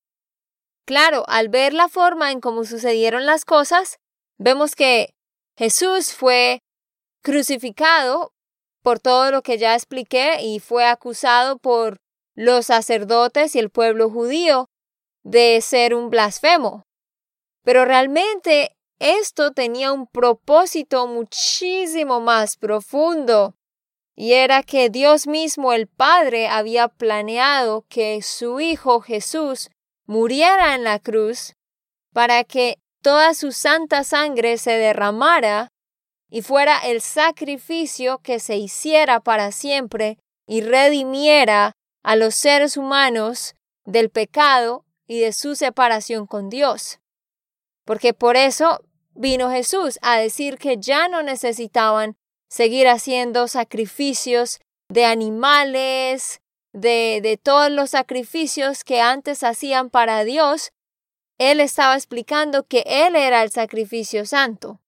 Claro, 0.86 1.24
al 1.28 1.50
ver 1.50 1.74
la 1.74 1.88
forma 1.88 2.32
en 2.32 2.41
cómo 2.41 2.63
sucedieron 2.63 3.26
las 3.26 3.45
cosas, 3.45 4.00
Vemos 4.38 4.76
que 4.76 5.13
Jesús 5.58 6.13
fue 6.13 6.60
crucificado 7.24 8.34
por 8.84 9.00
todo 9.00 9.32
lo 9.32 9.41
que 9.41 9.58
ya 9.58 9.74
expliqué 9.74 10.41
y 10.41 10.60
fue 10.60 10.86
acusado 10.86 11.58
por 11.58 11.98
los 12.36 12.65
sacerdotes 12.65 13.56
y 13.56 13.60
el 13.60 13.69
pueblo 13.69 14.10
judío 14.10 14.67
de 15.24 15.62
ser 15.62 15.95
un 15.95 16.10
blasfemo. 16.10 16.84
Pero 17.63 17.86
realmente 17.86 18.76
esto 19.06 19.52
tenía 19.52 19.91
un 19.91 20.08
propósito 20.08 21.06
muchísimo 21.06 22.20
más 22.22 22.58
profundo, 22.58 23.56
y 24.15 24.34
era 24.34 24.63
que 24.63 24.89
Dios 24.89 25.28
mismo, 25.28 25.74
el 25.74 25.88
Padre, 25.88 26.48
había 26.48 26.88
planeado 26.88 27.86
que 27.88 28.22
su 28.24 28.60
Hijo 28.60 29.02
Jesús 29.02 29.70
muriera 30.06 30.74
en 30.74 30.84
la 30.84 31.00
cruz 31.00 31.54
para 32.13 32.44
que 32.44 32.80
toda 33.02 33.34
su 33.34 33.52
santa 33.52 34.04
sangre 34.04 34.58
se 34.58 34.72
derramara 34.72 35.70
y 36.30 36.41
fuera 36.41 36.80
el 36.80 37.02
sacrificio 37.02 38.20
que 38.20 38.39
se 38.39 38.56
hiciera 38.58 39.20
para 39.20 39.52
siempre 39.52 40.18
y 40.48 40.62
redimiera 40.62 41.74
a 42.04 42.15
los 42.15 42.34
seres 42.34 42.78
humanos 42.78 43.56
del 43.84 44.10
pecado 44.10 44.86
y 45.08 45.20
de 45.20 45.34
su 45.34 45.56
separación 45.56 46.26
con 46.26 46.50
Dios. 46.50 47.00
Porque 47.86 48.13
por 48.13 48.36
eso 48.38 48.82
vino 49.15 49.49
Jesús 49.49 49.97
a 50.01 50.17
decir 50.17 50.58
que 50.58 50.78
ya 50.78 51.08
no 51.08 51.23
necesitaban 51.23 52.17
seguir 52.49 52.88
haciendo 52.88 53.47
sacrificios 53.47 54.60
de 54.89 55.06
animales, 55.06 56.41
de, 56.73 57.19
de 57.23 57.38
todos 57.38 57.71
los 57.71 57.91
sacrificios 57.91 58.84
que 58.84 59.01
antes 59.01 59.43
hacían 59.43 59.89
para 59.89 60.23
Dios, 60.23 60.71
él 61.38 61.60
estaba 61.60 61.95
explicando 61.95 62.63
que 62.63 62.84
Él 62.86 63.15
era 63.15 63.43
el 63.43 63.51
sacrificio 63.51 64.25
santo. 64.25 64.80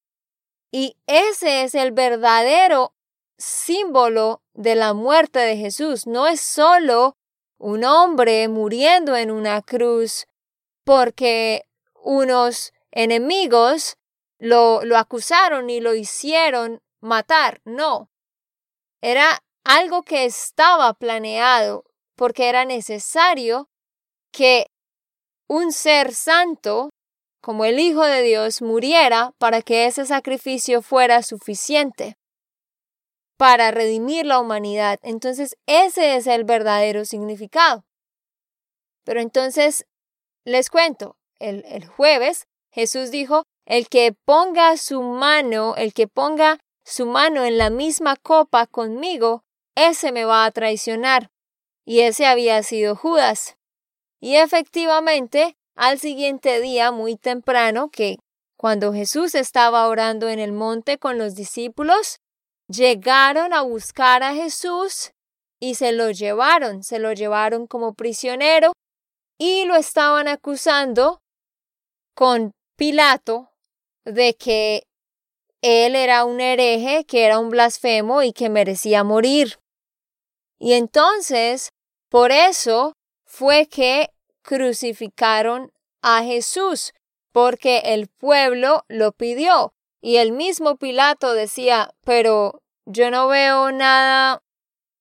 Y 0.71 0.97
ese 1.07 1.63
es 1.63 1.75
el 1.75 1.91
verdadero 1.91 2.93
símbolo 3.37 4.41
de 4.53 4.75
la 4.75 4.93
muerte 4.93 5.39
de 5.39 5.57
Jesús. 5.57 6.07
No 6.07 6.27
es 6.27 6.41
solo 6.41 7.17
un 7.57 7.83
hombre 7.83 8.47
muriendo 8.47 9.15
en 9.15 9.31
una 9.31 9.61
cruz 9.61 10.27
porque 10.85 11.65
unos 11.93 12.73
enemigos 12.91 13.96
lo, 14.39 14.83
lo 14.83 14.97
acusaron 14.97 15.69
y 15.69 15.79
lo 15.79 15.93
hicieron 15.93 16.81
matar. 17.01 17.61
No. 17.65 18.09
Era 19.01 19.39
algo 19.63 20.03
que 20.03 20.25
estaba 20.25 20.93
planeado 20.93 21.83
porque 22.15 22.49
era 22.49 22.65
necesario 22.65 23.69
que 24.31 24.67
un 25.47 25.71
ser 25.71 26.13
santo, 26.13 26.89
como 27.41 27.65
el 27.65 27.79
Hijo 27.79 28.03
de 28.03 28.21
Dios, 28.21 28.61
muriera 28.61 29.33
para 29.37 29.61
que 29.61 29.85
ese 29.85 30.05
sacrificio 30.05 30.81
fuera 30.81 31.23
suficiente 31.23 32.17
para 33.37 33.71
redimir 33.71 34.25
la 34.25 34.39
humanidad. 34.39 34.99
Entonces, 35.03 35.55
ese 35.67 36.15
es 36.15 36.27
el 36.27 36.43
verdadero 36.43 37.05
significado. 37.05 37.85
Pero 39.05 39.21
entonces, 39.21 39.85
les 40.43 40.69
cuento, 40.69 41.17
el, 41.39 41.63
el 41.65 41.85
jueves 41.85 42.47
Jesús 42.71 43.11
dijo, 43.11 43.43
el 43.67 43.89
que 43.89 44.13
ponga 44.25 44.77
su 44.77 45.01
mano, 45.01 45.75
el 45.75 45.93
que 45.93 46.07
ponga 46.07 46.59
su 46.85 47.05
mano 47.05 47.43
en 47.43 47.57
la 47.57 47.69
misma 47.69 48.15
copa 48.15 48.65
conmigo, 48.65 49.43
ese 49.75 50.13
me 50.13 50.23
va 50.23 50.45
a 50.45 50.51
traicionar. 50.51 51.29
y 51.85 52.01
ese 52.01 52.25
había 52.25 52.63
sido 52.63 52.97
Judas. 52.97 53.55
Y 54.19 54.35
efectivamente, 54.35 55.55
al 55.73 55.99
siguiente 55.99 56.59
día, 56.59 56.91
muy 56.91 57.15
temprano, 57.15 57.89
que 57.89 58.17
cuando 58.57 58.91
Jesús 58.91 59.35
estaba 59.35 59.87
orando 59.87 60.27
en 60.27 60.39
el 60.39 60.51
monte 60.51 60.97
con 60.97 61.17
los 61.17 61.33
discípulos, 61.35 62.17
llegaron 62.67 63.53
a 63.53 63.61
buscar 63.61 64.21
a 64.21 64.33
Jesús 64.33 65.11
y 65.61 65.75
se 65.75 65.93
lo 65.93 66.11
llevaron, 66.11 66.83
se 66.83 66.99
lo 66.99 67.13
llevaron 67.13 67.67
como 67.67 67.93
prisionero 67.93 68.73
y 69.37 69.63
lo 69.63 69.77
estaban 69.77 70.27
acusando 70.27 71.21
con 72.15 72.51
Pilato 72.75 73.49
de 74.07 74.35
que 74.35 74.83
él 75.61 75.95
era 75.95 76.23
un 76.23 76.39
hereje, 76.39 77.05
que 77.05 77.25
era 77.25 77.39
un 77.39 77.49
blasfemo 77.49 78.23
y 78.23 78.31
que 78.31 78.49
merecía 78.49 79.03
morir. 79.03 79.59
Y 80.59 80.73
entonces, 80.73 81.69
por 82.09 82.31
eso 82.31 82.93
fue 83.25 83.67
que 83.67 84.09
crucificaron 84.41 85.71
a 86.01 86.23
Jesús, 86.23 86.93
porque 87.31 87.79
el 87.85 88.07
pueblo 88.07 88.85
lo 88.87 89.11
pidió. 89.11 89.73
Y 90.01 90.17
el 90.17 90.31
mismo 90.31 90.77
Pilato 90.77 91.33
decía, 91.33 91.91
pero 92.05 92.61
yo 92.85 93.11
no 93.11 93.27
veo 93.27 93.71
nada 93.71 94.41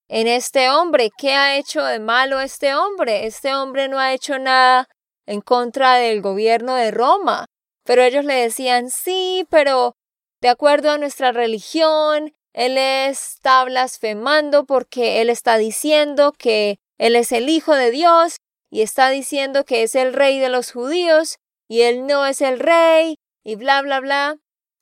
en 0.09 0.27
este 0.27 0.71
hombre. 0.71 1.11
¿Qué 1.17 1.35
ha 1.35 1.57
hecho 1.57 1.85
de 1.85 2.01
malo 2.01 2.41
este 2.41 2.75
hombre? 2.75 3.27
Este 3.27 3.55
hombre 3.55 3.89
no 3.89 3.99
ha 3.99 4.13
hecho 4.13 4.39
nada 4.39 4.89
en 5.27 5.41
contra 5.41 5.95
del 5.95 6.23
gobierno 6.23 6.75
de 6.75 6.91
Roma. 6.91 7.47
Pero 7.87 8.03
ellos 8.03 8.25
le 8.25 8.35
decían, 8.35 8.91
sí, 8.91 9.47
pero 9.49 9.97
de 10.41 10.49
acuerdo 10.49 10.91
a 10.91 10.99
nuestra 10.99 11.33
religión, 11.33 12.35
él 12.53 12.79
está 12.79 13.65
blasfemando 13.65 14.65
porque 14.67 15.21
él 15.21 15.31
está 15.31 15.57
diciendo 15.57 16.33
que 16.33 16.79
él 16.99 17.17
es 17.17 17.33
el 17.33 17.49
Hijo 17.49 17.75
de 17.75 17.91
Dios 17.91 18.37
y 18.71 18.83
está 18.83 19.11
diciendo 19.11 19.65
que 19.65 19.83
es 19.83 19.95
el 19.95 20.13
rey 20.13 20.39
de 20.39 20.49
los 20.49 20.73
judíos 20.73 21.39
y 21.69 21.83
él 21.83 22.07
no 22.07 22.27
es 22.27 22.41
el 22.41 22.59
rey 22.59 23.19
y 23.45 23.55
bla, 23.57 23.83
bla, 23.83 24.01
bla. 24.01 24.37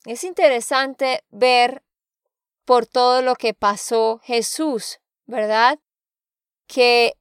Es 0.06 0.24
interesante 0.24 1.22
ver 1.30 1.82
por 2.64 2.86
todo 2.86 3.22
lo 3.22 3.34
que 3.34 3.54
pasó 3.54 4.20
Jesús, 4.22 5.00
¿verdad? 5.26 5.78
Que 6.66 7.14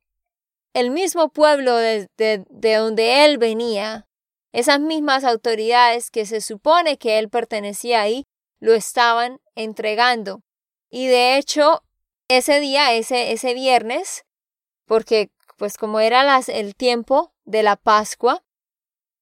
el 0.73 0.91
mismo 0.91 1.29
pueblo 1.29 1.75
de, 1.75 2.09
de, 2.17 2.75
donde 2.75 3.25
él 3.25 3.37
venía, 3.37 4.07
esas 4.53 4.79
mismas 4.79 5.23
autoridades 5.23 6.11
que 6.11 6.25
se 6.25 6.39
supone 6.39 6.97
que 6.97 7.19
él 7.19 7.29
pertenecía 7.29 8.01
ahí, 8.01 8.23
lo 8.59 8.73
estaban 8.73 9.41
entregando. 9.55 10.41
Y 10.89 11.07
de 11.07 11.37
hecho, 11.37 11.83
ese 12.29 12.59
día, 12.59 12.93
ese, 12.93 13.31
ese 13.33 13.53
viernes, 13.55 14.23
porque 14.85 15.31
pues 15.57 15.77
como 15.77 15.99
era 15.99 16.23
las, 16.23 16.49
el 16.49 16.75
tiempo 16.75 17.33
de 17.45 17.63
la 17.63 17.75
Pascua, 17.75 18.43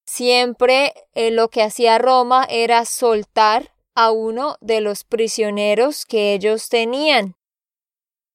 siempre 0.05 0.93
eh, 1.13 1.31
lo 1.31 1.49
que 1.49 1.63
hacía 1.63 1.97
Roma 1.97 2.45
era 2.49 2.83
soltar 2.85 3.73
a 3.95 4.11
uno 4.11 4.57
de 4.59 4.81
los 4.81 5.05
prisioneros 5.05 6.05
que 6.05 6.33
ellos 6.33 6.67
tenían. 6.67 7.35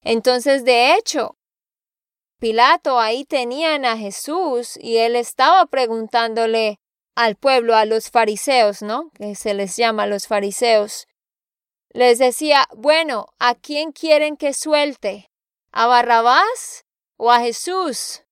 Entonces, 0.01 0.65
de 0.65 0.95
hecho, 0.95 1.37
Pilato 2.39 2.99
ahí 2.99 3.25
tenían 3.25 3.83
a 3.85 3.97
Jesús 3.97 4.77
y 4.79 4.97
él 4.97 5.15
estaba 5.15 5.65
preguntándole 5.65 6.79
al 7.17 7.35
pueblo, 7.35 7.75
a 7.75 7.85
los 7.85 8.11
fariseos, 8.11 8.83
¿no? 8.83 9.09
Que 9.15 9.33
se 9.33 9.55
les 9.55 9.75
llama 9.75 10.05
los 10.05 10.27
fariseos. 10.27 11.07
Les 11.89 12.19
decía, 12.19 12.67
bueno, 12.75 13.25
¿a 13.39 13.55
quién 13.55 13.91
quieren 13.91 14.37
que 14.37 14.53
suelte? 14.53 15.31
¿A 15.71 15.87
Barrabás 15.87 16.85
o 17.15 17.31
a 17.31 17.39
Jesús? 17.39 18.23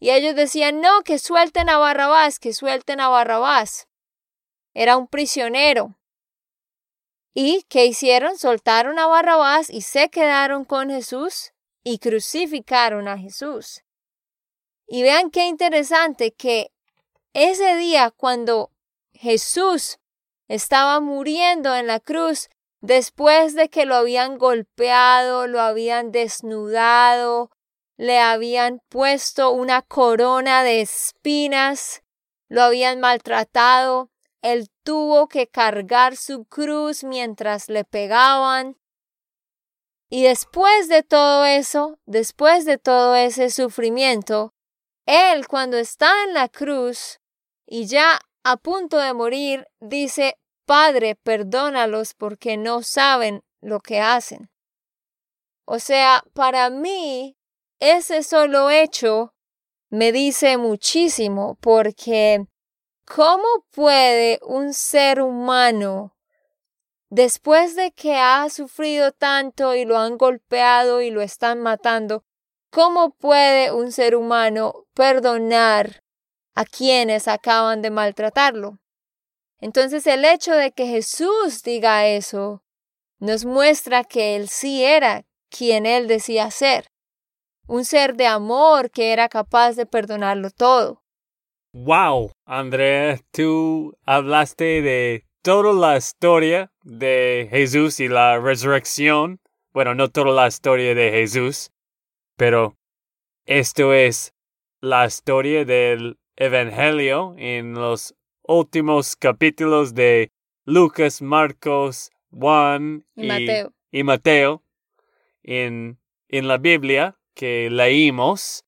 Y 0.00 0.10
ellos 0.10 0.34
decían, 0.34 0.80
no, 0.80 1.02
que 1.04 1.20
suelten 1.20 1.68
a 1.68 1.78
Barrabás, 1.78 2.40
que 2.40 2.52
suelten 2.52 2.98
a 2.98 3.08
Barrabás. 3.08 3.86
Era 4.74 4.96
un 4.96 5.06
prisionero. 5.06 5.94
¿Y 7.34 7.62
qué 7.68 7.86
hicieron? 7.86 8.36
Soltaron 8.36 8.98
a 8.98 9.06
Barrabás 9.06 9.70
y 9.70 9.82
se 9.82 10.08
quedaron 10.08 10.64
con 10.64 10.90
Jesús 10.90 11.52
y 11.84 12.00
crucificaron 12.00 13.06
a 13.06 13.16
Jesús. 13.16 13.84
Y 14.88 15.02
vean 15.02 15.30
qué 15.30 15.46
interesante 15.46 16.32
que 16.32 16.72
ese 17.32 17.76
día 17.76 18.10
cuando 18.10 18.72
Jesús 19.12 19.98
estaba 20.48 21.00
muriendo 21.00 21.74
en 21.74 21.86
la 21.86 22.00
cruz, 22.00 22.48
después 22.80 23.54
de 23.54 23.68
que 23.68 23.84
lo 23.84 23.94
habían 23.96 24.38
golpeado, 24.38 25.46
lo 25.46 25.60
habían 25.60 26.10
desnudado, 26.10 27.50
le 27.96 28.20
habían 28.20 28.80
puesto 28.88 29.50
una 29.50 29.82
corona 29.82 30.62
de 30.62 30.80
espinas, 30.80 32.02
lo 32.48 32.62
habían 32.62 33.00
maltratado, 33.00 34.10
él 34.40 34.70
tuvo 34.84 35.28
que 35.28 35.48
cargar 35.48 36.16
su 36.16 36.44
cruz 36.44 37.04
mientras 37.04 37.68
le 37.68 37.84
pegaban. 37.84 38.78
Y 40.08 40.22
después 40.22 40.88
de 40.88 41.02
todo 41.02 41.44
eso, 41.44 41.98
después 42.06 42.64
de 42.64 42.78
todo 42.78 43.14
ese 43.16 43.50
sufrimiento, 43.50 44.54
él 45.08 45.48
cuando 45.48 45.76
está 45.78 46.24
en 46.24 46.34
la 46.34 46.48
cruz 46.48 47.20
y 47.66 47.86
ya 47.86 48.18
a 48.44 48.56
punto 48.56 48.98
de 48.98 49.12
morir, 49.12 49.66
dice, 49.80 50.38
Padre, 50.66 51.16
perdónalos 51.16 52.14
porque 52.14 52.56
no 52.56 52.82
saben 52.82 53.42
lo 53.60 53.80
que 53.80 54.00
hacen. 54.00 54.50
O 55.64 55.78
sea, 55.78 56.22
para 56.34 56.70
mí, 56.70 57.36
ese 57.80 58.22
solo 58.22 58.70
hecho 58.70 59.34
me 59.90 60.12
dice 60.12 60.56
muchísimo 60.56 61.56
porque 61.60 62.46
¿Cómo 63.14 63.64
puede 63.70 64.38
un 64.42 64.74
ser 64.74 65.22
humano, 65.22 66.14
después 67.08 67.74
de 67.74 67.90
que 67.92 68.16
ha 68.16 68.50
sufrido 68.50 69.12
tanto 69.12 69.74
y 69.74 69.86
lo 69.86 69.96
han 69.96 70.18
golpeado 70.18 71.00
y 71.00 71.10
lo 71.10 71.22
están 71.22 71.58
matando, 71.60 72.26
cómo 72.70 73.10
puede 73.10 73.72
un 73.72 73.92
ser 73.92 74.16
humano 74.16 74.86
perdonar 74.94 76.02
a 76.54 76.64
quienes 76.64 77.28
acaban 77.28 77.82
de 77.82 77.90
maltratarlo? 77.90 78.78
Entonces 79.60 80.06
el 80.06 80.24
hecho 80.24 80.52
de 80.54 80.72
que 80.72 80.86
Jesús 80.86 81.62
diga 81.62 82.06
eso 82.06 82.62
nos 83.18 83.44
muestra 83.44 84.04
que 84.04 84.36
Él 84.36 84.48
sí 84.48 84.84
era 84.84 85.24
quien 85.50 85.86
Él 85.86 86.06
decía 86.06 86.50
ser, 86.50 86.86
un 87.66 87.84
ser 87.84 88.14
de 88.14 88.26
amor 88.26 88.90
que 88.90 89.12
era 89.12 89.28
capaz 89.28 89.72
de 89.72 89.86
perdonarlo 89.86 90.50
todo. 90.50 91.02
Wow, 91.72 92.32
Andrea, 92.46 93.18
tú 93.30 93.94
hablaste 94.06 94.82
de 94.82 95.24
toda 95.42 95.72
la 95.72 95.96
historia 95.96 96.72
de 96.82 97.48
Jesús 97.50 98.00
y 98.00 98.08
la 98.08 98.38
resurrección. 98.38 99.40
Bueno, 99.72 99.94
no 99.94 100.08
toda 100.08 100.32
la 100.32 100.48
historia 100.48 100.94
de 100.94 101.10
Jesús, 101.10 101.70
pero 102.38 102.78
esto 103.46 103.92
es 103.92 104.32
la 104.80 105.04
historia 105.04 105.64
del 105.64 106.18
Evangelio 106.36 107.34
en 107.36 107.74
los 107.74 108.14
últimos 108.44 109.16
capítulos 109.16 109.92
de 109.92 110.30
Lucas, 110.64 111.20
Marcos, 111.20 112.12
Juan 112.30 113.04
y, 113.16 113.26
Mateo, 113.26 113.74
y 113.90 114.04
Mateo 114.04 114.62
en, 115.42 115.98
en 116.28 116.46
la 116.46 116.58
Biblia 116.58 117.18
que 117.34 117.70
leímos. 117.70 118.64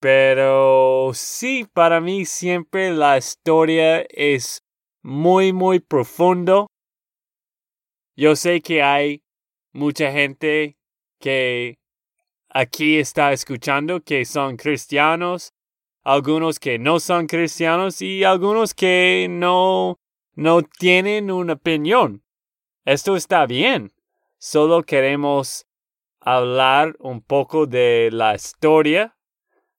Pero 0.00 1.10
sí, 1.12 1.66
para 1.70 2.00
mí 2.00 2.24
siempre 2.24 2.92
la 2.92 3.18
historia 3.18 4.06
es 4.08 4.64
muy, 5.02 5.52
muy 5.52 5.80
profundo. 5.80 6.66
Yo 8.16 8.36
sé 8.36 8.62
que 8.62 8.82
hay 8.82 9.22
mucha 9.74 10.10
gente 10.12 10.78
que 11.20 11.78
aquí 12.58 12.98
está 12.98 13.32
escuchando 13.32 14.02
que 14.02 14.24
son 14.24 14.56
cristianos, 14.56 15.52
algunos 16.02 16.58
que 16.58 16.78
no 16.78 17.00
son 17.00 17.26
cristianos 17.26 18.00
y 18.00 18.24
algunos 18.24 18.72
que 18.72 19.26
no, 19.28 20.00
no 20.34 20.62
tienen 20.62 21.30
una 21.30 21.52
opinión. 21.52 22.24
Esto 22.86 23.14
está 23.14 23.44
bien. 23.44 23.92
Solo 24.38 24.82
queremos 24.84 25.66
hablar 26.18 26.96
un 26.98 27.20
poco 27.20 27.66
de 27.66 28.08
la 28.10 28.34
historia 28.34 29.18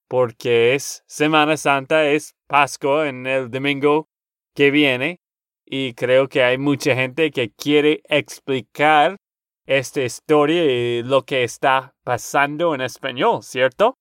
porque 0.08 0.76
es 0.76 1.04
Semana 1.08 1.58
Santa, 1.58 2.08
es 2.08 2.36
Pascua 2.46 3.10
en 3.10 3.26
el 3.26 3.50
domingo 3.50 4.08
que 4.54 4.70
viene 4.70 5.20
y 5.66 5.96
creo 5.96 6.30
que 6.30 6.44
hay 6.44 6.60
mucha 6.60 6.94
gente 6.94 7.32
que 7.32 7.52
quiere 7.52 8.04
explicar 8.08 9.18
esta 9.68 10.02
historia 10.02 10.64
y 10.64 11.04
lo 11.04 11.24
que 11.24 11.44
está 11.44 11.94
pasando 12.04 12.74
en 12.74 12.82
español, 12.82 13.44
¿cierto? 13.44 13.94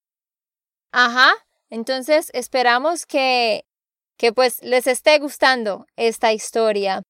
Ajá, 0.92 1.34
entonces 1.68 2.30
esperamos 2.32 3.04
que, 3.04 3.66
que 4.16 4.32
pues 4.32 4.62
les 4.62 4.86
esté 4.86 5.18
gustando 5.18 5.84
esta 5.96 6.32
historia. 6.32 7.02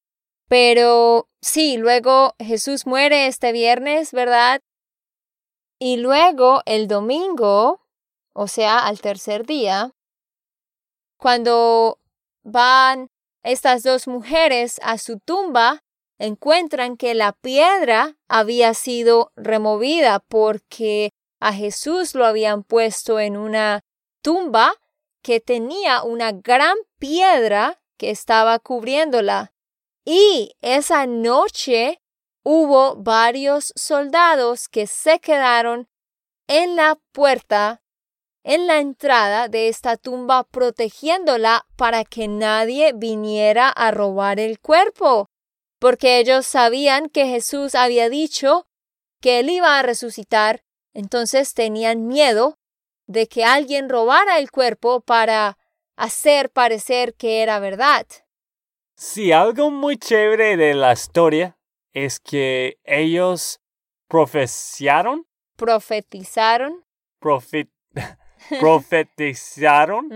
Pero 0.49 1.29
sí, 1.41 1.77
luego 1.77 2.35
Jesús 2.39 2.87
muere 2.87 3.29
este 3.29 3.53
viernes, 3.53 4.11
¿verdad? 4.13 4.61
Y 5.79 5.99
luego 5.99 6.63
el 6.67 6.89
domingo 6.89 7.87
o 8.39 8.49
sea, 8.49 8.81
al 8.81 9.01
tercer 9.01 9.47
día, 9.47 9.93
cuando 11.19 11.99
van 12.45 13.09
estas 13.43 13.83
dos 13.83 14.07
mujeres 14.07 14.79
a 14.83 14.99
su 14.99 15.19
tumba, 15.19 15.81
encuentran 16.19 16.97
que 16.97 17.15
la 17.15 17.33
piedra 17.33 18.17
había 18.29 18.75
sido 18.75 19.33
removida 19.37 20.21
porque 20.21 21.11
a 21.41 21.53
Jesús 21.53 22.15
lo 22.15 22.25
habían 22.25 22.63
puesto 22.65 23.21
en 23.21 23.37
una 23.37 23.81
tumba 24.23 24.75
que 25.23 25.41
tenía 25.41 26.03
una 26.03 26.33
gran 26.33 26.77
piedra 26.99 27.81
que 27.99 28.11
estaba 28.11 28.59
cubriéndola. 28.59 29.53
Y 30.05 30.57
esa 30.61 31.07
noche 31.07 32.01
hubo 32.45 32.97
varios 32.97 33.73
soldados 33.75 34.69
que 34.69 34.87
se 34.87 35.19
quedaron 35.19 35.89
en 36.47 36.77
la 36.77 36.99
puerta, 37.13 37.83
en 38.45 38.69
la 38.69 38.79
entrada 38.79 39.49
de 39.49 39.69
esta 39.69 39.97
tumba, 39.97 40.45
protegiéndola 40.45 41.67
para 41.77 42.05
que 42.05 42.29
nadie 42.29 42.93
viniera 42.95 43.69
a 43.69 43.91
robar 43.91 44.39
el 44.39 44.61
cuerpo, 44.61 45.29
porque 45.79 46.19
ellos 46.19 46.47
sabían 46.47 47.09
que 47.09 47.27
Jesús 47.27 47.75
había 47.75 48.09
dicho 48.09 48.67
que 49.21 49.41
él 49.41 49.51
iba 49.51 49.79
a 49.79 49.83
resucitar, 49.83 50.63
entonces 50.95 51.55
tenían 51.55 52.07
miedo 52.07 52.59
de 53.07 53.29
que 53.29 53.45
alguien 53.45 53.89
robara 53.89 54.39
el 54.39 54.51
cuerpo 54.51 55.01
para 55.01 55.59
hacer 55.97 56.51
parecer 56.51 57.15
que 57.15 57.43
era 57.43 57.59
verdad. 57.59 58.07
Sí, 58.97 59.33
algo 59.33 59.71
muy 59.71 59.99
chévere 59.99 60.57
de 60.57 60.75
la 60.75 60.93
historia 60.93 61.59
es 61.93 62.19
que 62.21 62.79
ellos 62.85 63.61
profeciaron. 64.09 65.27
Profetizaron. 65.57 66.85
Profet 67.19 67.71
profetizaron 68.61 70.09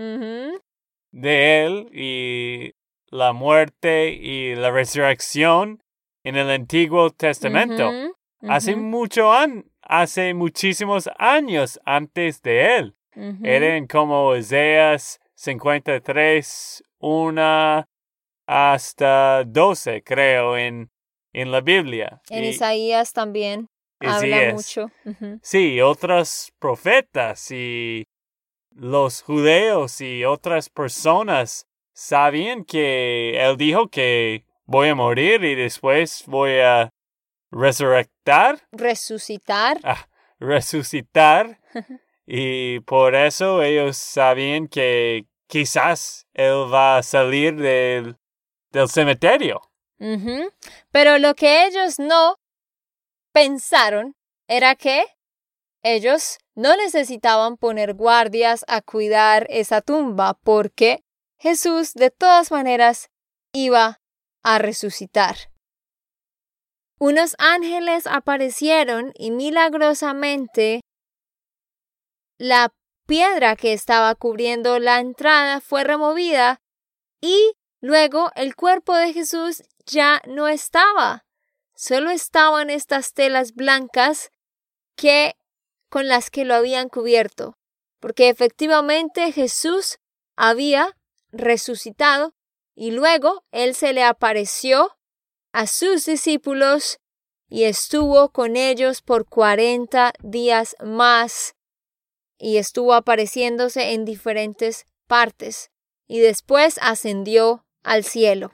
de 1.11 1.65
él 1.65 1.89
y 1.91 2.73
la 3.11 3.33
muerte 3.33 4.13
y 4.13 4.55
la 4.55 4.71
resurrección 4.71 5.83
en 6.23 6.37
el 6.37 6.49
Antiguo 6.49 7.11
Testamento. 7.11 7.91
Hace 8.41 8.75
mucho 8.75 9.31
hace 9.83 10.33
muchísimos 10.33 11.09
años 11.17 11.79
antes 11.85 12.41
de 12.41 12.77
él. 12.77 12.95
Eran 13.43 13.87
como 13.87 14.35
Isaías 14.35 15.19
53, 15.35 16.83
una 16.99 17.87
hasta 18.47 19.43
12, 19.43 20.01
creo, 20.03 20.57
en, 20.57 20.89
en 21.33 21.51
la 21.51 21.61
Biblia. 21.61 22.21
En 22.29 22.45
Isaías 22.45 23.11
también 23.11 23.69
habla 23.99 24.53
mucho. 24.53 24.89
Sí, 25.41 25.81
otros 25.81 26.53
profetas 26.57 27.51
y 27.51 28.07
los 28.73 29.21
judeos 29.21 29.99
y 29.99 30.23
otras 30.23 30.69
personas 30.69 31.67
sabían 32.01 32.65
que 32.65 33.39
él 33.39 33.57
dijo 33.57 33.89
que 33.89 34.43
voy 34.65 34.89
a 34.89 34.95
morir 34.95 35.43
y 35.43 35.53
después 35.53 36.23
voy 36.25 36.59
a 36.59 36.89
resurrectar. 37.51 38.59
Resucitar. 38.71 39.79
Ah, 39.83 40.07
resucitar. 40.39 41.59
y 42.25 42.79
por 42.81 43.13
eso 43.13 43.61
ellos 43.61 43.97
sabían 43.97 44.67
que 44.67 45.27
quizás 45.45 46.25
él 46.33 46.73
va 46.73 46.97
a 46.97 47.03
salir 47.03 47.55
del, 47.55 48.17
del 48.71 48.89
cementerio. 48.89 49.61
Pero 50.91 51.19
lo 51.19 51.35
que 51.35 51.67
ellos 51.67 51.99
no 51.99 52.39
pensaron 53.31 54.15
era 54.47 54.75
que 54.75 55.05
ellos 55.83 56.39
no 56.55 56.75
necesitaban 56.75 57.57
poner 57.57 57.93
guardias 57.93 58.65
a 58.67 58.81
cuidar 58.81 59.45
esa 59.51 59.81
tumba 59.81 60.33
porque 60.43 61.03
Jesús 61.41 61.95
de 61.95 62.11
todas 62.11 62.51
maneras 62.51 63.09
iba 63.51 63.99
a 64.43 64.59
resucitar. 64.59 65.51
Unos 66.99 67.35
ángeles 67.39 68.05
aparecieron 68.05 69.11
y 69.15 69.31
milagrosamente 69.31 70.81
la 72.37 72.71
piedra 73.07 73.55
que 73.55 73.73
estaba 73.73 74.13
cubriendo 74.13 74.77
la 74.77 74.99
entrada 74.99 75.61
fue 75.61 75.83
removida 75.83 76.61
y 77.21 77.53
luego 77.79 78.29
el 78.35 78.55
cuerpo 78.55 78.95
de 78.95 79.11
Jesús 79.11 79.63
ya 79.83 80.21
no 80.27 80.47
estaba. 80.47 81.25
Solo 81.73 82.11
estaban 82.11 82.69
estas 82.69 83.13
telas 83.13 83.55
blancas 83.55 84.29
que 84.95 85.33
con 85.89 86.07
las 86.07 86.29
que 86.29 86.45
lo 86.45 86.53
habían 86.53 86.87
cubierto, 86.87 87.57
porque 87.99 88.29
efectivamente 88.29 89.31
Jesús 89.31 89.97
había 90.35 90.95
resucitado 91.31 92.33
y 92.75 92.91
luego 92.91 93.43
él 93.51 93.75
se 93.75 93.93
le 93.93 94.03
apareció 94.03 94.97
a 95.53 95.67
sus 95.67 96.05
discípulos 96.05 96.99
y 97.49 97.65
estuvo 97.65 98.29
con 98.29 98.55
ellos 98.55 99.01
por 99.01 99.27
cuarenta 99.27 100.13
días 100.21 100.75
más 100.83 101.55
y 102.37 102.57
estuvo 102.57 102.93
apareciéndose 102.93 103.91
en 103.91 104.05
diferentes 104.05 104.85
partes 105.07 105.69
y 106.07 106.19
después 106.19 106.79
ascendió 106.81 107.65
al 107.83 108.03
cielo. 108.03 108.53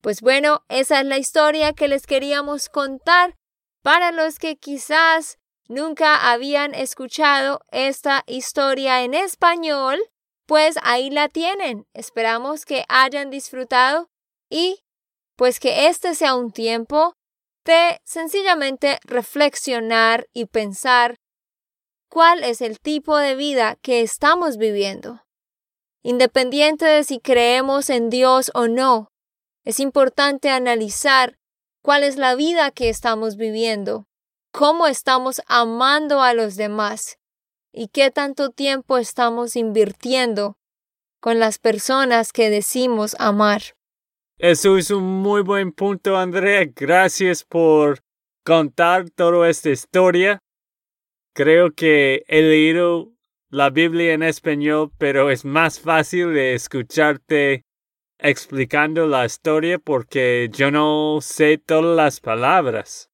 Pues 0.00 0.20
bueno, 0.20 0.64
esa 0.68 1.00
es 1.00 1.06
la 1.06 1.18
historia 1.18 1.74
que 1.74 1.86
les 1.86 2.06
queríamos 2.06 2.68
contar 2.68 3.36
para 3.82 4.10
los 4.10 4.38
que 4.38 4.56
quizás 4.56 5.38
nunca 5.68 6.30
habían 6.30 6.74
escuchado 6.74 7.60
esta 7.70 8.24
historia 8.26 9.02
en 9.02 9.14
español, 9.14 10.00
pues 10.52 10.74
ahí 10.82 11.08
la 11.08 11.30
tienen. 11.30 11.86
Esperamos 11.94 12.66
que 12.66 12.84
hayan 12.90 13.30
disfrutado 13.30 14.10
y 14.50 14.80
pues 15.34 15.58
que 15.58 15.86
este 15.86 16.14
sea 16.14 16.34
un 16.34 16.52
tiempo 16.52 17.14
de 17.64 18.02
sencillamente 18.04 18.98
reflexionar 19.02 20.26
y 20.34 20.44
pensar 20.44 21.16
cuál 22.10 22.44
es 22.44 22.60
el 22.60 22.80
tipo 22.80 23.16
de 23.16 23.34
vida 23.34 23.76
que 23.80 24.02
estamos 24.02 24.58
viviendo. 24.58 25.22
Independiente 26.02 26.84
de 26.84 27.02
si 27.04 27.18
creemos 27.18 27.88
en 27.88 28.10
Dios 28.10 28.50
o 28.52 28.68
no, 28.68 29.08
es 29.64 29.80
importante 29.80 30.50
analizar 30.50 31.38
cuál 31.82 32.04
es 32.04 32.18
la 32.18 32.34
vida 32.34 32.72
que 32.72 32.90
estamos 32.90 33.36
viviendo, 33.36 34.04
cómo 34.52 34.86
estamos 34.86 35.40
amando 35.46 36.20
a 36.20 36.34
los 36.34 36.56
demás 36.56 37.16
y 37.72 37.88
qué 37.88 38.10
tanto 38.10 38.50
tiempo 38.50 38.98
estamos 38.98 39.56
invirtiendo 39.56 40.56
con 41.20 41.38
las 41.38 41.58
personas 41.58 42.32
que 42.32 42.50
decimos 42.50 43.16
amar. 43.18 43.62
Eso 44.38 44.76
es 44.76 44.90
un 44.90 45.04
muy 45.04 45.42
buen 45.42 45.72
punto, 45.72 46.16
Andrea. 46.16 46.64
Gracias 46.74 47.44
por 47.44 48.00
contar 48.44 49.08
toda 49.10 49.48
esta 49.48 49.70
historia. 49.70 50.40
Creo 51.34 51.72
que 51.72 52.24
he 52.26 52.42
leído 52.42 53.12
la 53.48 53.70
Biblia 53.70 54.14
en 54.14 54.22
español, 54.22 54.90
pero 54.98 55.30
es 55.30 55.44
más 55.44 55.78
fácil 55.78 56.34
de 56.34 56.54
escucharte 56.54 57.62
explicando 58.18 59.06
la 59.06 59.24
historia 59.24 59.78
porque 59.78 60.48
yo 60.52 60.70
no 60.70 61.20
sé 61.20 61.58
todas 61.58 61.96
las 61.96 62.20
palabras. 62.20 63.10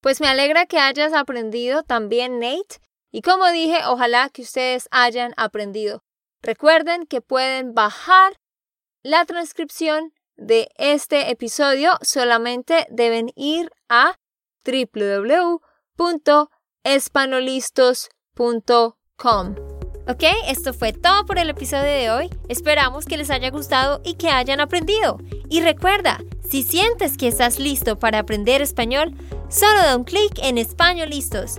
Pues 0.00 0.20
me 0.20 0.28
alegra 0.28 0.66
que 0.66 0.78
hayas 0.78 1.12
aprendido 1.12 1.82
también, 1.82 2.38
Nate. 2.38 2.85
Y 3.16 3.22
como 3.22 3.50
dije, 3.50 3.80
ojalá 3.86 4.28
que 4.28 4.42
ustedes 4.42 4.88
hayan 4.90 5.32
aprendido. 5.38 6.04
Recuerden 6.42 7.06
que 7.06 7.22
pueden 7.22 7.72
bajar 7.72 8.38
la 9.02 9.24
transcripción 9.24 10.12
de 10.36 10.68
este 10.76 11.30
episodio. 11.30 11.92
Solamente 12.02 12.86
deben 12.90 13.32
ir 13.34 13.72
a 13.88 14.18
www 14.66 15.62
espanolistos.com. 16.84 19.54
Ok, 20.08 20.22
esto 20.46 20.74
fue 20.74 20.92
todo 20.92 21.24
por 21.24 21.38
el 21.38 21.48
episodio 21.48 21.84
de 21.84 22.10
hoy. 22.10 22.28
Esperamos 22.50 23.06
que 23.06 23.16
les 23.16 23.30
haya 23.30 23.48
gustado 23.48 24.02
y 24.04 24.16
que 24.16 24.28
hayan 24.28 24.60
aprendido. 24.60 25.16
Y 25.48 25.62
recuerda, 25.62 26.20
si 26.46 26.62
sientes 26.62 27.16
que 27.16 27.28
estás 27.28 27.58
listo 27.58 27.98
para 27.98 28.18
aprender 28.18 28.60
español, 28.60 29.14
solo 29.48 29.80
da 29.80 29.96
un 29.96 30.04
clic 30.04 30.38
en 30.42 30.58
Español 30.58 31.08
Listos. 31.08 31.58